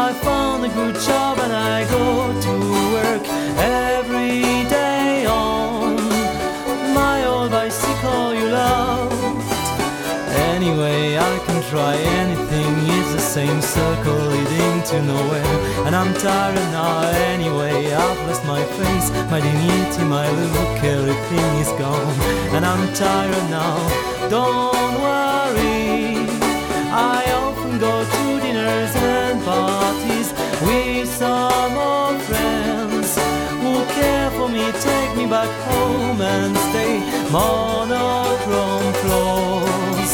I 0.06 0.12
found 0.22 0.64
a 0.64 0.68
good 0.80 0.94
job 1.08 1.34
and 1.44 1.52
I 1.52 1.78
go 1.96 2.04
to 2.46 2.54
work 2.96 3.24
every 3.58 4.42
day 4.78 5.26
on 5.26 5.96
my 6.94 7.24
old 7.24 7.50
bicycle 7.50 8.32
you 8.38 8.48
loved. 8.48 9.10
Anyway, 10.54 11.18
I 11.18 11.34
can 11.46 11.58
try 11.72 11.94
anything, 12.22 12.49
same 13.30 13.62
circle 13.62 14.26
leading 14.26 14.82
to 14.82 15.00
nowhere. 15.02 15.56
And 15.86 15.94
I'm 15.94 16.12
tired 16.14 16.56
now, 16.72 17.02
anyway, 17.30 17.92
I've 17.92 18.26
lost 18.26 18.44
my 18.44 18.60
face, 18.78 19.08
my 19.30 19.40
dignity, 19.40 20.02
my 20.02 20.28
look, 20.28 20.82
everything 20.82 21.50
is 21.62 21.70
gone. 21.78 22.12
And 22.54 22.66
I'm 22.66 22.92
tired 22.92 23.48
now, 23.48 23.76
don't 24.28 24.94
worry. 25.06 26.26
I 26.90 27.22
often 27.40 27.78
go 27.78 28.02
to 28.02 28.40
dinners 28.42 28.96
and 28.96 29.40
parties 29.44 30.32
with 30.66 31.08
some 31.08 31.74
old 31.78 32.20
friends 32.22 33.14
who 33.62 33.74
care 33.94 34.30
for 34.32 34.48
me, 34.48 34.64
take 34.88 35.16
me 35.16 35.26
back 35.26 35.50
home 35.70 36.20
and 36.20 36.56
stay. 36.68 36.98
Monochrome 37.30 38.92
floors, 39.02 40.12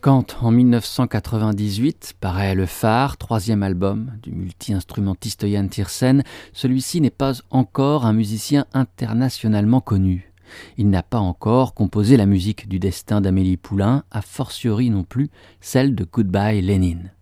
Quand 0.00 0.38
en 0.40 0.50
1998 0.50 2.14
paraît 2.18 2.54
Le 2.54 2.64
Phare, 2.64 3.18
troisième 3.18 3.62
album 3.62 4.12
du 4.22 4.32
multi-instrumentiste 4.32 5.42
Yann 5.42 5.68
Tiersen, 5.68 6.22
celui-ci 6.54 7.02
n'est 7.02 7.10
pas 7.10 7.34
encore 7.50 8.06
un 8.06 8.14
musicien 8.14 8.64
internationalement 8.72 9.82
connu. 9.82 10.32
Il 10.78 10.88
n'a 10.88 11.02
pas 11.02 11.18
encore 11.18 11.74
composé 11.74 12.16
la 12.16 12.24
musique 12.24 12.66
du 12.66 12.78
destin 12.78 13.20
d'Amélie 13.20 13.58
Poulain, 13.58 14.04
a 14.10 14.22
fortiori 14.22 14.88
non 14.88 15.04
plus 15.04 15.28
celle 15.60 15.94
de 15.94 16.06
Goodbye 16.10 16.62
Lénine. 16.62 17.12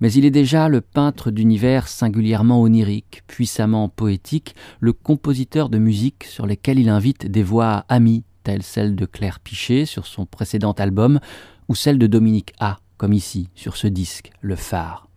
Mais 0.00 0.12
il 0.12 0.24
est 0.24 0.32
déjà 0.32 0.68
le 0.68 0.80
peintre 0.80 1.30
d'univers 1.30 1.86
singulièrement 1.86 2.60
onirique, 2.60 3.22
puissamment 3.28 3.88
poétique, 3.88 4.56
le 4.80 4.92
compositeur 4.92 5.68
de 5.68 5.78
musique 5.78 6.24
sur 6.24 6.46
lesquels 6.46 6.80
il 6.80 6.88
invite 6.88 7.30
des 7.30 7.44
voix 7.44 7.84
amies, 7.88 8.24
telles 8.42 8.64
celles 8.64 8.96
de 8.96 9.06
Claire 9.06 9.38
Pichet 9.38 9.84
sur 9.84 10.06
son 10.06 10.26
précédent 10.26 10.72
album, 10.72 11.20
ou 11.68 11.74
celle 11.74 11.98
de 11.98 12.06
Dominique 12.06 12.54
A, 12.58 12.78
comme 12.96 13.12
ici, 13.12 13.48
sur 13.54 13.76
ce 13.76 13.86
disque, 13.86 14.30
Le 14.40 14.56
Phare. 14.56 15.08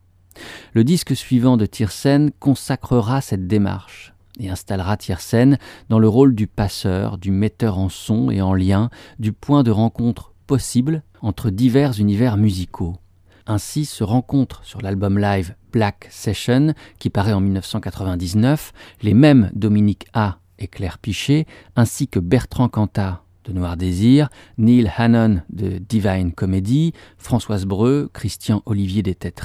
Le 0.73 0.83
disque 0.83 1.15
suivant 1.15 1.57
de 1.57 1.65
Tiersen 1.65 2.31
consacrera 2.39 3.21
cette 3.21 3.47
démarche 3.47 4.13
et 4.39 4.49
installera 4.49 4.97
Tiersen 4.97 5.57
dans 5.89 5.99
le 5.99 6.07
rôle 6.07 6.35
du 6.35 6.47
passeur, 6.47 7.17
du 7.17 7.31
metteur 7.31 7.77
en 7.77 7.89
son 7.89 8.31
et 8.31 8.41
en 8.41 8.53
lien, 8.53 8.89
du 9.19 9.33
point 9.33 9.63
de 9.63 9.71
rencontre 9.71 10.33
possible 10.47 11.03
entre 11.21 11.49
divers 11.49 11.99
univers 11.99 12.37
musicaux. 12.37 12.97
Ainsi 13.47 13.85
se 13.85 14.03
rencontrent 14.03 14.63
sur 14.63 14.81
l'album 14.81 15.19
live 15.19 15.55
Black 15.71 16.07
Session, 16.09 16.73
qui 16.99 17.09
paraît 17.09 17.33
en 17.33 17.41
1999, 17.41 18.71
les 19.01 19.13
mêmes 19.13 19.49
Dominique 19.53 20.07
A 20.13 20.39
et 20.59 20.67
Claire 20.67 20.99
Pichet, 20.99 21.45
ainsi 21.75 22.07
que 22.07 22.19
Bertrand 22.19 22.69
Cantat 22.69 23.23
de 23.45 23.53
Noir 23.53 23.77
Désir, 23.77 24.29
Neil 24.57 24.91
Hannon 24.97 25.41
de 25.49 25.77
Divine 25.77 26.31
Comedy, 26.31 26.93
Françoise 27.17 27.65
Breu, 27.65 28.09
Christian 28.13 28.61
Olivier 28.65 29.03
des 29.03 29.15
Têtes 29.15 29.41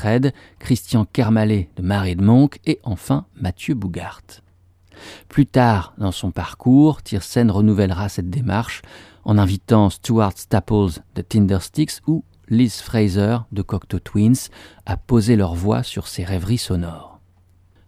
Christian 0.59 1.05
Kermalé 1.05 1.71
de 1.77 1.83
Marie 1.83 2.17
de 2.17 2.23
Monk 2.23 2.61
et 2.67 2.81
enfin 2.83 3.27
Mathieu 3.35 3.75
Bougart. 3.75 4.23
Plus 5.29 5.47
tard 5.47 5.95
dans 5.99 6.13
son 6.13 6.31
parcours, 6.31 7.03
Tiersen 7.03 7.51
renouvellera 7.51 8.09
cette 8.09 8.31
démarche 8.31 8.83
en 9.25 9.39
invitant 9.39 9.91
Stuart 9.91 10.37
Staples 10.37 11.01
de 11.15 11.23
Tindersticks 11.23 12.01
ou 12.07 12.25
Liz 12.49 12.81
Fraser 12.81 13.39
de 13.53 13.63
Cocteau 13.63 13.99
Twins 13.99 14.51
à 14.87 14.97
poser 14.97 15.37
leur 15.37 15.55
voix 15.55 15.83
sur 15.83 16.07
ses 16.07 16.25
rêveries 16.25 16.59
sonores. 16.59 17.21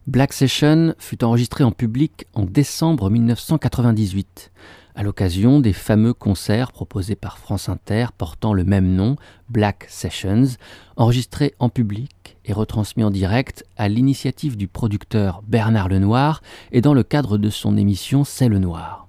Black 0.07 0.33
Session 0.33 0.95
fut 0.99 1.23
enregistré 1.23 1.65
en 1.65 1.71
public 1.71 2.27
en 2.35 2.45
décembre 2.45 3.11
1998 3.11 4.51
à 4.99 5.05
l'occasion 5.05 5.61
des 5.61 5.73
fameux 5.73 6.13
concerts 6.13 6.73
proposés 6.73 7.15
par 7.15 7.39
France 7.39 7.69
Inter 7.69 8.07
portant 8.19 8.53
le 8.53 8.65
même 8.65 8.97
nom, 8.97 9.15
Black 9.49 9.87
Sessions, 9.89 10.57
enregistrés 10.97 11.55
en 11.61 11.69
public 11.69 12.37
et 12.45 12.53
retransmis 12.53 13.05
en 13.05 13.13
direct 13.13 13.65
à 13.77 13.89
l'initiative 13.89 14.57
du 14.57 14.67
producteur 14.67 15.45
Bernard 15.47 15.89
Lenoir 15.89 16.43
et 16.73 16.81
dans 16.81 16.95
le 16.95 17.05
cadre 17.05 17.39
de 17.39 17.49
son 17.49 17.77
émission 17.77 18.25
C'est 18.25 18.49
le 18.49 18.59
Noir. 18.59 19.07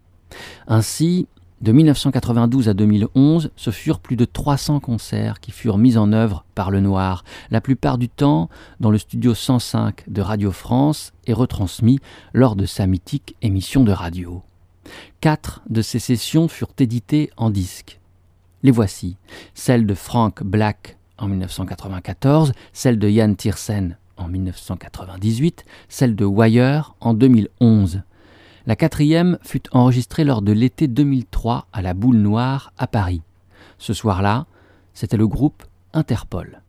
Ainsi, 0.68 1.28
de 1.62 1.72
1992 1.72 2.70
à 2.70 2.76
2011, 2.76 3.50
ce 3.56 3.72
furent 3.72 4.00
plus 4.00 4.16
de 4.16 4.26
300 4.26 4.82
concerts 4.82 5.40
qui 5.40 5.50
furent 5.50 5.80
mis 5.80 5.98
en 5.98 6.14
œuvre 6.14 6.46
par 6.54 6.70
le 6.70 6.82
Noir, 6.82 7.24
la 7.50 7.62
plupart 7.62 7.98
du 7.98 8.10
temps 8.10 8.48
dans 8.80 8.92
le 8.92 9.00
studio 9.00 9.34
105 9.34 10.04
de 10.08 10.22
Radio 10.22 10.52
France 10.52 11.14
et 11.26 11.34
retransmis 11.34 11.98
lors 12.32 12.56
de 12.56 12.68
sa 12.68 12.86
mythique 12.86 13.36
émission 13.42 13.84
de 13.84 13.92
radio. 13.92 14.44
Quatre 15.22 15.62
de 15.70 15.82
ces 15.82 16.00
sessions 16.00 16.48
furent 16.48 16.74
éditées 16.80 17.30
en 17.38 17.50
disque. 17.50 18.00
Les 18.64 18.72
voici, 18.72 19.18
celle 19.54 19.86
de 19.86 19.94
Frank 19.94 20.44
Black 20.44 20.98
en 21.18 21.28
1994, 21.28 22.52
celle 22.74 23.00
de 23.00 23.10
Yann 23.10 23.36
Tiersen 23.36 23.98
en 24.18 24.28
1998, 24.28 25.66
celle 25.88 26.16
de 26.16 26.26
Wire 26.26 26.96
en 27.00 27.14
2011. 27.14 28.02
La 28.66 28.76
quatrième 28.76 29.38
fut 29.42 29.64
enregistrée 29.72 30.24
lors 30.24 30.42
de 30.42 30.52
l'été 30.52 30.88
2003 30.88 31.68
à 31.72 31.82
la 31.82 31.94
Boule 31.94 32.18
Noire 32.18 32.74
à 32.78 32.88
Paris. 32.88 33.22
Ce 33.78 33.94
soir-là, 33.94 34.46
c'était 34.94 35.18
le 35.18 35.28
groupe 35.28 35.64
Interpol. 35.94 36.62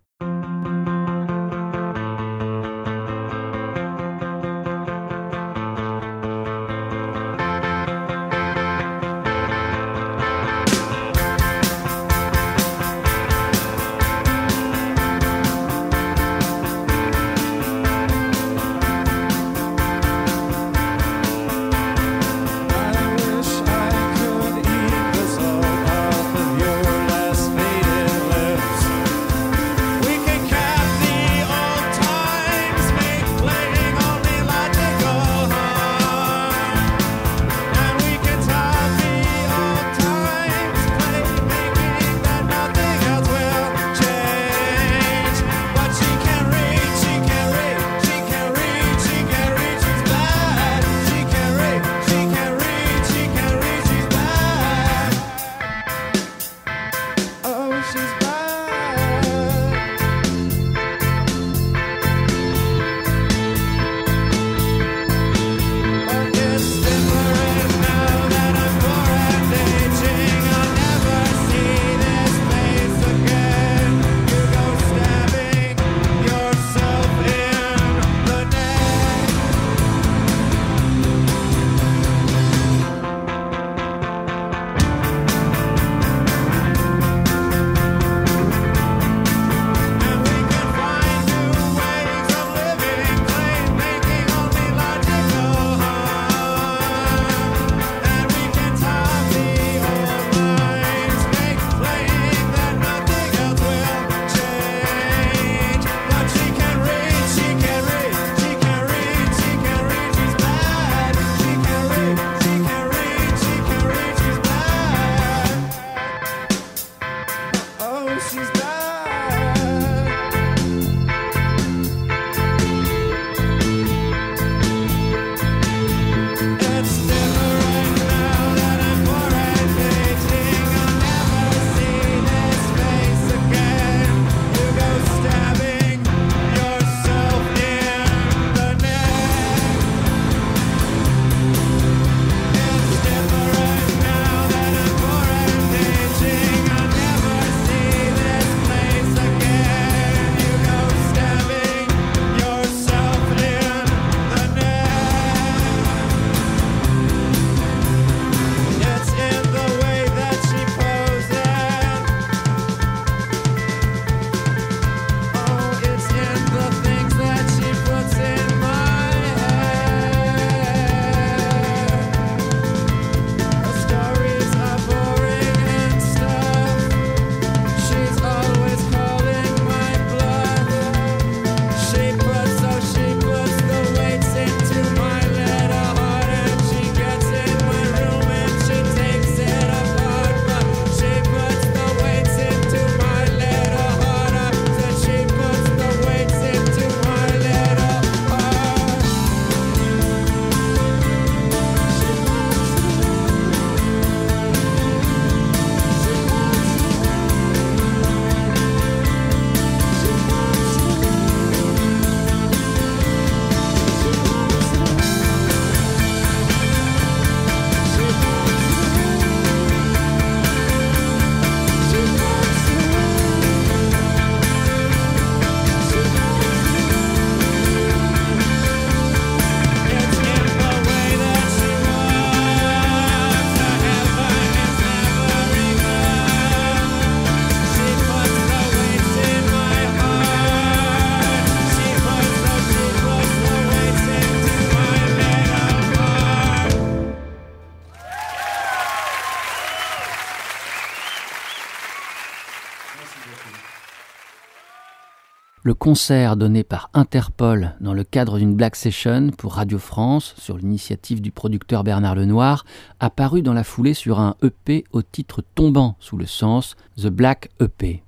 Concert 255.90 256.36
donné 256.36 256.62
par 256.62 256.88
Interpol 256.94 257.74
dans 257.80 257.94
le 257.94 258.04
cadre 258.04 258.38
d'une 258.38 258.54
Black 258.54 258.76
Session 258.76 259.30
pour 259.36 259.54
Radio 259.54 259.76
France 259.76 260.36
sur 260.38 260.56
l'initiative 260.56 261.20
du 261.20 261.32
producteur 261.32 261.82
Bernard 261.82 262.14
Lenoir 262.14 262.64
apparu 263.00 263.42
dans 263.42 263.54
la 263.54 263.64
foulée 263.64 263.92
sur 263.92 264.20
un 264.20 264.36
EP 264.40 264.84
au 264.92 265.02
titre 265.02 265.42
tombant 265.56 265.96
sous 265.98 266.16
le 266.16 266.26
sens 266.26 266.76
The 266.96 267.08
Black 267.08 267.50
EP. 267.58 268.04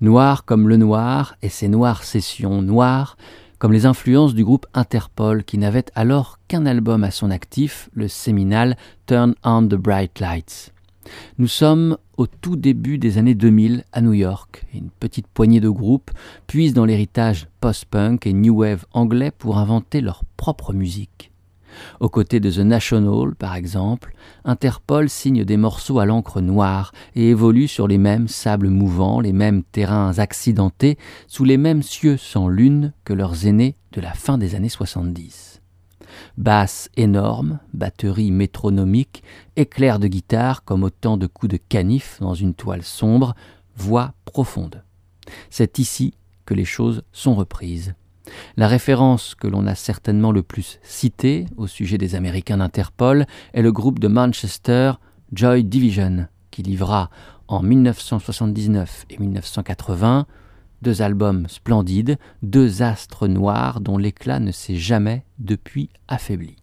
Noir 0.00 0.44
comme 0.44 0.68
le 0.68 0.76
noir 0.76 1.36
et 1.42 1.48
ses 1.48 1.68
noires 1.68 2.02
sessions 2.02 2.60
noires 2.60 3.16
comme 3.60 3.72
les 3.72 3.86
influences 3.86 4.34
du 4.34 4.44
groupe 4.44 4.66
Interpol 4.74 5.44
qui 5.44 5.58
n'avait 5.58 5.84
alors 5.94 6.40
qu'un 6.48 6.66
album 6.66 7.04
à 7.04 7.12
son 7.12 7.30
actif, 7.30 7.88
le 7.92 8.08
séminal 8.08 8.76
Turn 9.06 9.36
on 9.44 9.62
the 9.68 9.76
Bright 9.76 10.18
Lights. 10.18 10.72
Nous 11.38 11.48
sommes 11.48 11.96
au 12.16 12.26
tout 12.26 12.56
début 12.56 12.98
des 12.98 13.18
années 13.18 13.34
2000 13.34 13.84
à 13.92 14.00
New 14.00 14.12
York 14.12 14.64
une 14.74 14.90
petite 14.90 15.26
poignée 15.26 15.60
de 15.60 15.68
groupes 15.68 16.10
puisent 16.46 16.74
dans 16.74 16.84
l'héritage 16.84 17.48
post-punk 17.60 18.26
et 18.26 18.32
new 18.32 18.60
wave 18.60 18.84
anglais 18.92 19.30
pour 19.30 19.58
inventer 19.58 20.00
leur 20.00 20.24
propre 20.36 20.72
musique. 20.72 21.32
Aux 22.00 22.08
côtés 22.08 22.40
de 22.40 22.50
The 22.50 22.58
National, 22.58 23.34
par 23.34 23.54
exemple, 23.54 24.14
Interpol 24.44 25.08
signe 25.08 25.44
des 25.44 25.56
morceaux 25.56 25.98
à 25.98 26.06
l'encre 26.06 26.40
noire 26.40 26.92
et 27.14 27.30
évolue 27.30 27.68
sur 27.68 27.88
les 27.88 27.98
mêmes 27.98 28.28
sables 28.28 28.68
mouvants, 28.68 29.20
les 29.20 29.32
mêmes 29.32 29.62
terrains 29.62 30.18
accidentés, 30.18 30.98
sous 31.26 31.44
les 31.44 31.56
mêmes 31.56 31.82
cieux 31.82 32.16
sans 32.16 32.48
lune 32.48 32.92
que 33.04 33.12
leurs 33.12 33.46
aînés 33.46 33.76
de 33.92 34.00
la 34.00 34.12
fin 34.12 34.38
des 34.38 34.54
années 34.54 34.68
70. 34.68 35.51
Basse 36.38 36.88
énorme, 36.96 37.58
batterie 37.74 38.30
métronomique, 38.30 39.22
éclair 39.56 39.98
de 39.98 40.08
guitare 40.08 40.64
comme 40.64 40.82
autant 40.82 41.16
de 41.16 41.26
coups 41.26 41.52
de 41.52 41.58
canif 41.68 42.18
dans 42.20 42.34
une 42.34 42.54
toile 42.54 42.82
sombre, 42.82 43.34
voix 43.76 44.14
profonde. 44.24 44.82
C'est 45.50 45.78
ici 45.78 46.14
que 46.46 46.54
les 46.54 46.64
choses 46.64 47.02
sont 47.12 47.34
reprises. 47.34 47.94
La 48.56 48.68
référence 48.68 49.34
que 49.34 49.46
l'on 49.46 49.66
a 49.66 49.74
certainement 49.74 50.32
le 50.32 50.42
plus 50.42 50.78
citée 50.82 51.46
au 51.56 51.66
sujet 51.66 51.98
des 51.98 52.14
Américains 52.14 52.58
d'Interpol 52.58 53.26
est 53.52 53.62
le 53.62 53.72
groupe 53.72 53.98
de 53.98 54.08
Manchester 54.08 54.92
Joy 55.32 55.64
Division, 55.64 56.26
qui 56.50 56.62
livra 56.62 57.10
en 57.48 57.62
1979 57.62 59.06
et 59.10 59.18
1980 59.18 60.26
deux 60.82 61.00
albums 61.00 61.46
splendides, 61.48 62.18
deux 62.42 62.82
astres 62.82 63.28
noirs 63.28 63.80
dont 63.80 63.96
l'éclat 63.96 64.40
ne 64.40 64.52
s'est 64.52 64.76
jamais 64.76 65.24
depuis 65.38 65.88
affaibli. 66.08 66.56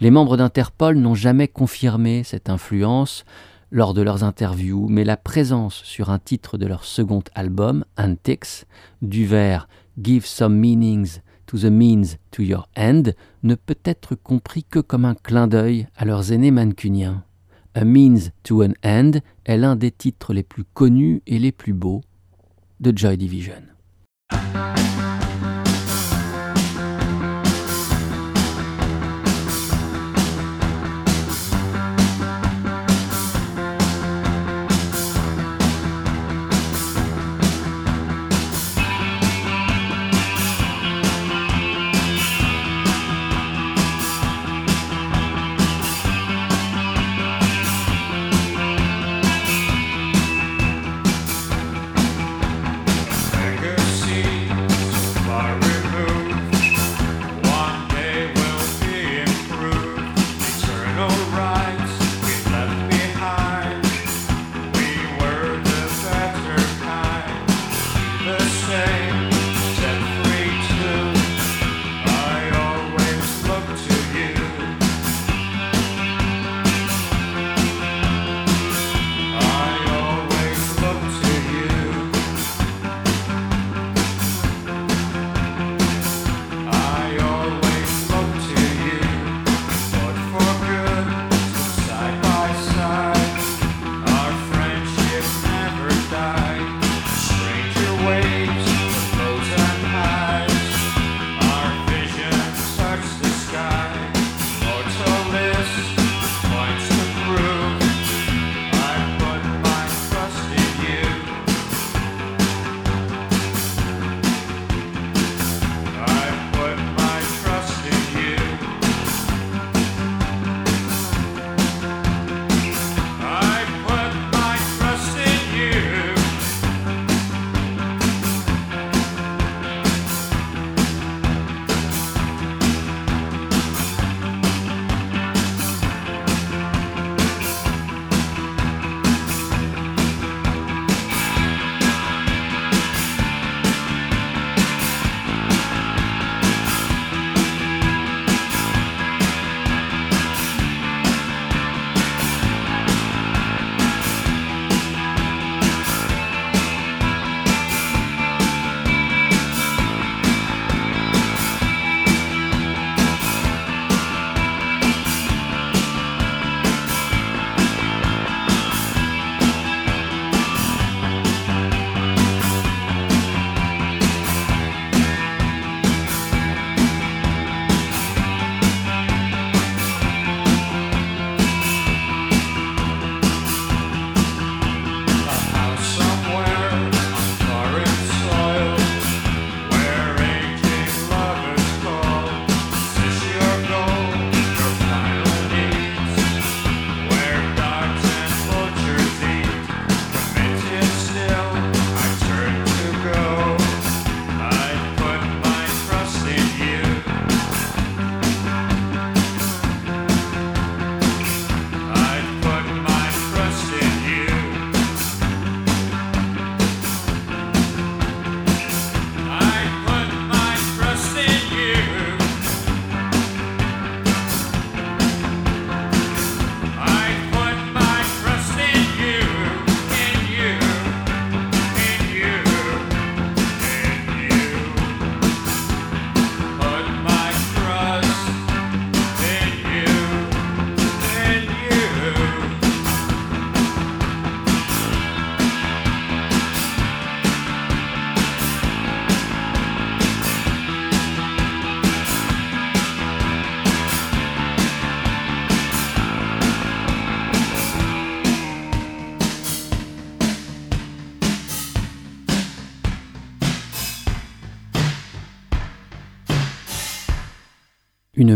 Les 0.00 0.10
membres 0.10 0.36
d'Interpol 0.36 0.96
n'ont 0.96 1.14
jamais 1.14 1.48
confirmé 1.48 2.22
cette 2.22 2.50
influence 2.50 3.24
lors 3.70 3.94
de 3.94 4.02
leurs 4.02 4.22
interviews, 4.22 4.86
mais 4.88 5.04
la 5.04 5.16
présence 5.16 5.82
sur 5.82 6.10
un 6.10 6.18
titre 6.18 6.58
de 6.58 6.66
leur 6.66 6.84
second 6.84 7.22
album, 7.34 7.84
Antics, 7.98 8.66
du 9.02 9.26
vers 9.26 9.68
Give 10.00 10.26
some 10.26 10.54
meanings 10.54 11.20
to 11.46 11.58
the 11.58 11.70
means 11.70 12.18
to 12.30 12.42
your 12.42 12.68
end 12.76 13.14
ne 13.42 13.54
peut 13.54 13.78
être 13.84 14.14
compris 14.14 14.64
que 14.64 14.80
comme 14.80 15.04
un 15.04 15.14
clin 15.14 15.48
d'œil 15.48 15.86
à 15.96 16.04
leurs 16.04 16.30
aînés 16.30 16.50
mancuniens. 16.50 17.24
A 17.76 17.84
Means 17.84 18.30
to 18.44 18.62
an 18.62 18.72
End 18.84 19.12
est 19.44 19.56
l'un 19.56 19.74
des 19.74 19.90
titres 19.90 20.32
les 20.32 20.44
plus 20.44 20.62
connus 20.62 21.22
et 21.26 21.40
les 21.40 21.50
plus 21.50 21.72
beaux 21.72 22.02
de 22.84 22.92
Joy 22.94 23.16
Division. 23.16 23.74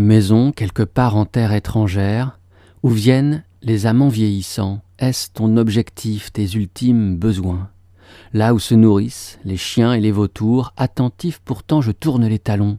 Maison 0.09 0.53
quelque 0.53 0.83
part 0.83 1.17
en 1.17 1.27
terre 1.27 1.53
étrangère, 1.53 2.41
où 2.83 2.89
viennent 2.89 3.45
les 3.63 3.85
amants 3.85 4.09
vieillissants, 4.09 4.81
est-ce 4.99 5.29
ton 5.31 5.57
objectif, 5.59 6.33
tes 6.33 6.55
ultimes 6.55 7.17
besoins? 7.17 7.69
Là 8.33 8.55
où 8.55 8.59
se 8.59 8.75
nourrissent 8.75 9.39
les 9.45 9.59
chiens 9.59 9.93
et 9.93 10.01
les 10.01 10.11
vautours, 10.11 10.73
attentifs 10.79 11.41
pourtant 11.45 11.83
je 11.83 11.93
tourne 11.93 12.27
les 12.27 12.39
talons. 12.39 12.79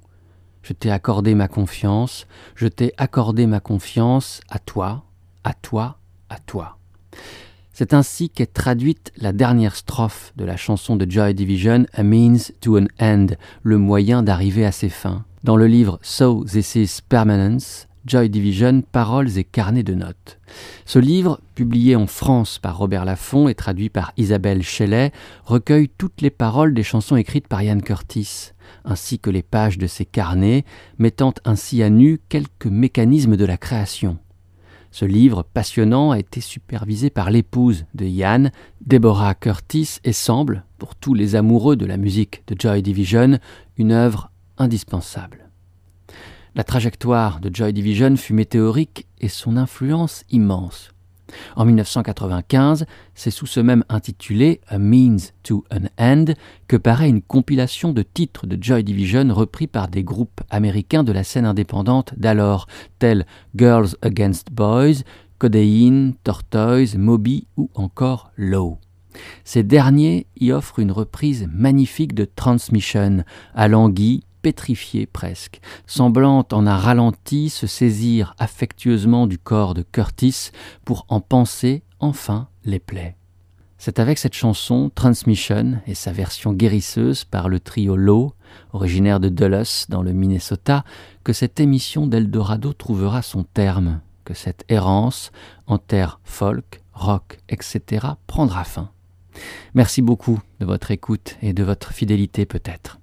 Je 0.63 0.73
t'ai 0.73 0.89
accordé 0.89 1.35
ma 1.35 1.47
confiance, 1.47 2.25
je 2.55 2.67
t'ai 2.67 2.93
accordé 2.97 3.45
ma 3.45 3.59
confiance 3.59 4.41
à 4.49 4.57
toi, 4.57 5.03
à 5.43 5.53
toi, 5.53 5.99
à 6.29 6.39
toi. 6.39 6.77
C'est 7.73 7.93
ainsi 7.93 8.29
qu'est 8.29 8.53
traduite 8.53 9.11
la 9.17 9.33
dernière 9.33 9.75
strophe 9.75 10.33
de 10.35 10.45
la 10.45 10.57
chanson 10.57 10.95
de 10.95 11.09
Joy 11.09 11.33
Division, 11.35 11.85
A 11.93 12.03
Means 12.03 12.51
to 12.59 12.77
an 12.77 12.87
End, 12.99 13.27
le 13.61 13.77
moyen 13.77 14.23
d'arriver 14.23 14.65
à 14.65 14.71
ses 14.71 14.89
fins. 14.89 15.25
Dans 15.41 15.55
le 15.55 15.67
livre 15.67 15.99
So 16.01 16.43
This 16.43 16.75
Is 16.75 16.99
Permanence, 17.07 17.87
Joy 18.05 18.29
Division, 18.29 18.81
Paroles 18.81 19.37
et 19.37 19.45
carnets 19.45 19.83
de 19.83 19.93
notes. 19.93 20.37
Ce 20.83 20.99
livre, 20.99 21.39
publié 21.55 21.95
en 21.95 22.07
France 22.07 22.59
par 22.59 22.77
Robert 22.77 23.05
Laffont 23.05 23.47
et 23.47 23.55
traduit 23.55 23.89
par 23.89 24.11
Isabelle 24.17 24.63
Shelley, 24.63 25.13
recueille 25.45 25.87
toutes 25.97 26.19
les 26.19 26.29
paroles 26.29 26.73
des 26.73 26.83
chansons 26.83 27.15
écrites 27.15 27.47
par 27.47 27.61
Ian 27.61 27.79
Curtis, 27.79 28.51
ainsi 28.83 29.17
que 29.17 29.29
les 29.29 29.41
pages 29.41 29.77
de 29.77 29.87
ses 29.87 30.03
carnets, 30.03 30.65
mettant 30.97 31.33
ainsi 31.45 31.81
à 31.83 31.89
nu 31.89 32.19
quelques 32.27 32.65
mécanismes 32.65 33.37
de 33.37 33.45
la 33.45 33.55
création. 33.55 34.17
Ce 34.91 35.05
livre 35.05 35.43
passionnant 35.53 36.11
a 36.11 36.19
été 36.19 36.41
supervisé 36.41 37.09
par 37.09 37.31
l'épouse 37.31 37.85
de 37.93 38.05
Yann, 38.05 38.51
Deborah 38.85 39.35
Curtis, 39.35 39.99
et 40.03 40.11
semble, 40.11 40.65
pour 40.77 40.95
tous 40.95 41.13
les 41.13 41.37
amoureux 41.37 41.77
de 41.77 41.85
la 41.85 41.95
musique 41.95 42.43
de 42.47 42.59
Joy 42.59 42.81
Division, 42.81 43.39
une 43.77 43.93
œuvre 43.93 44.31
indispensable. 44.59 45.49
La 46.55 46.63
trajectoire 46.63 47.39
de 47.39 47.49
Joy 47.53 47.73
Division 47.73 48.15
fut 48.15 48.33
météorique 48.33 49.07
et 49.21 49.29
son 49.29 49.57
influence 49.57 50.23
immense. 50.29 50.91
En 51.55 51.65
1995, 51.65 52.85
c'est 53.13 53.31
sous 53.31 53.45
ce 53.45 53.59
même 53.59 53.83
intitulé 53.89 54.61
A 54.67 54.79
Means 54.79 55.31
to 55.43 55.63
an 55.71 55.87
End 55.99 56.33
que 56.67 56.77
paraît 56.77 57.09
une 57.09 57.21
compilation 57.21 57.93
de 57.93 58.01
titres 58.01 58.47
de 58.47 58.57
Joy 58.61 58.83
Division 58.83 59.33
repris 59.33 59.67
par 59.67 59.87
des 59.87 60.03
groupes 60.03 60.41
américains 60.49 61.03
de 61.03 61.11
la 61.11 61.23
scène 61.23 61.45
indépendante 61.45 62.13
d'alors, 62.17 62.67
tels 62.97 63.25
Girls 63.55 63.95
Against 64.01 64.51
Boys, 64.51 65.03
Codeine, 65.37 66.15
Tortoise, 66.23 66.97
Moby 66.97 67.47
ou 67.57 67.69
encore 67.75 68.31
Low. 68.35 68.79
Ces 69.43 69.63
derniers 69.63 70.27
y 70.39 70.51
offrent 70.51 70.79
une 70.79 70.91
reprise 70.91 71.47
magnifique 71.51 72.13
de 72.13 72.25
Transmission, 72.25 73.23
à 73.53 73.67
languille, 73.67 74.23
pétrifiée 74.41 75.05
presque, 75.05 75.59
semblant 75.85 76.45
en 76.51 76.67
un 76.67 76.77
ralenti 76.77 77.49
se 77.49 77.67
saisir 77.67 78.35
affectueusement 78.37 79.27
du 79.27 79.37
corps 79.37 79.73
de 79.73 79.83
Curtis 79.83 80.51
pour 80.85 81.05
en 81.09 81.21
penser 81.21 81.83
enfin 81.99 82.47
les 82.65 82.79
plaies. 82.79 83.15
C'est 83.77 83.99
avec 83.99 84.17
cette 84.17 84.33
chanson, 84.33 84.91
Transmission, 84.93 85.79
et 85.87 85.95
sa 85.95 86.11
version 86.11 86.51
guérisseuse 86.51 87.23
par 87.23 87.47
le 87.47 87.61
trio 87.61 87.95
Low, 87.95 88.33
originaire 88.73 89.21
de 89.21 89.29
Dulles 89.29 89.87
dans 89.87 90.03
le 90.03 90.11
Minnesota, 90.11 90.83
que 91.23 91.31
cette 91.31 91.61
émission 91.61 92.05
d'Eldorado 92.05 92.73
trouvera 92.73 93.21
son 93.21 93.43
terme, 93.43 94.01
que 94.25 94.33
cette 94.33 94.65
errance 94.67 95.31
en 95.65 95.77
terre 95.77 96.19
folk, 96.25 96.81
rock, 96.93 97.39
etc. 97.47 98.05
prendra 98.27 98.65
fin. 98.65 98.91
Merci 99.73 100.01
beaucoup 100.01 100.41
de 100.59 100.65
votre 100.65 100.91
écoute 100.91 101.37
et 101.41 101.53
de 101.53 101.63
votre 101.63 101.93
fidélité 101.93 102.45
peut-être. 102.45 102.99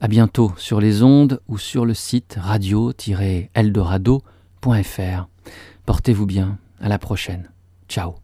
À 0.00 0.08
bientôt 0.08 0.52
sur 0.56 0.80
les 0.80 1.02
ondes 1.02 1.42
ou 1.46 1.58
sur 1.58 1.84
le 1.84 1.92
site 1.92 2.38
radio-eldorado.fr. 2.40 5.28
Portez-vous 5.84 6.26
bien. 6.26 6.58
À 6.80 6.88
la 6.88 6.98
prochaine. 6.98 7.50
Ciao. 7.86 8.14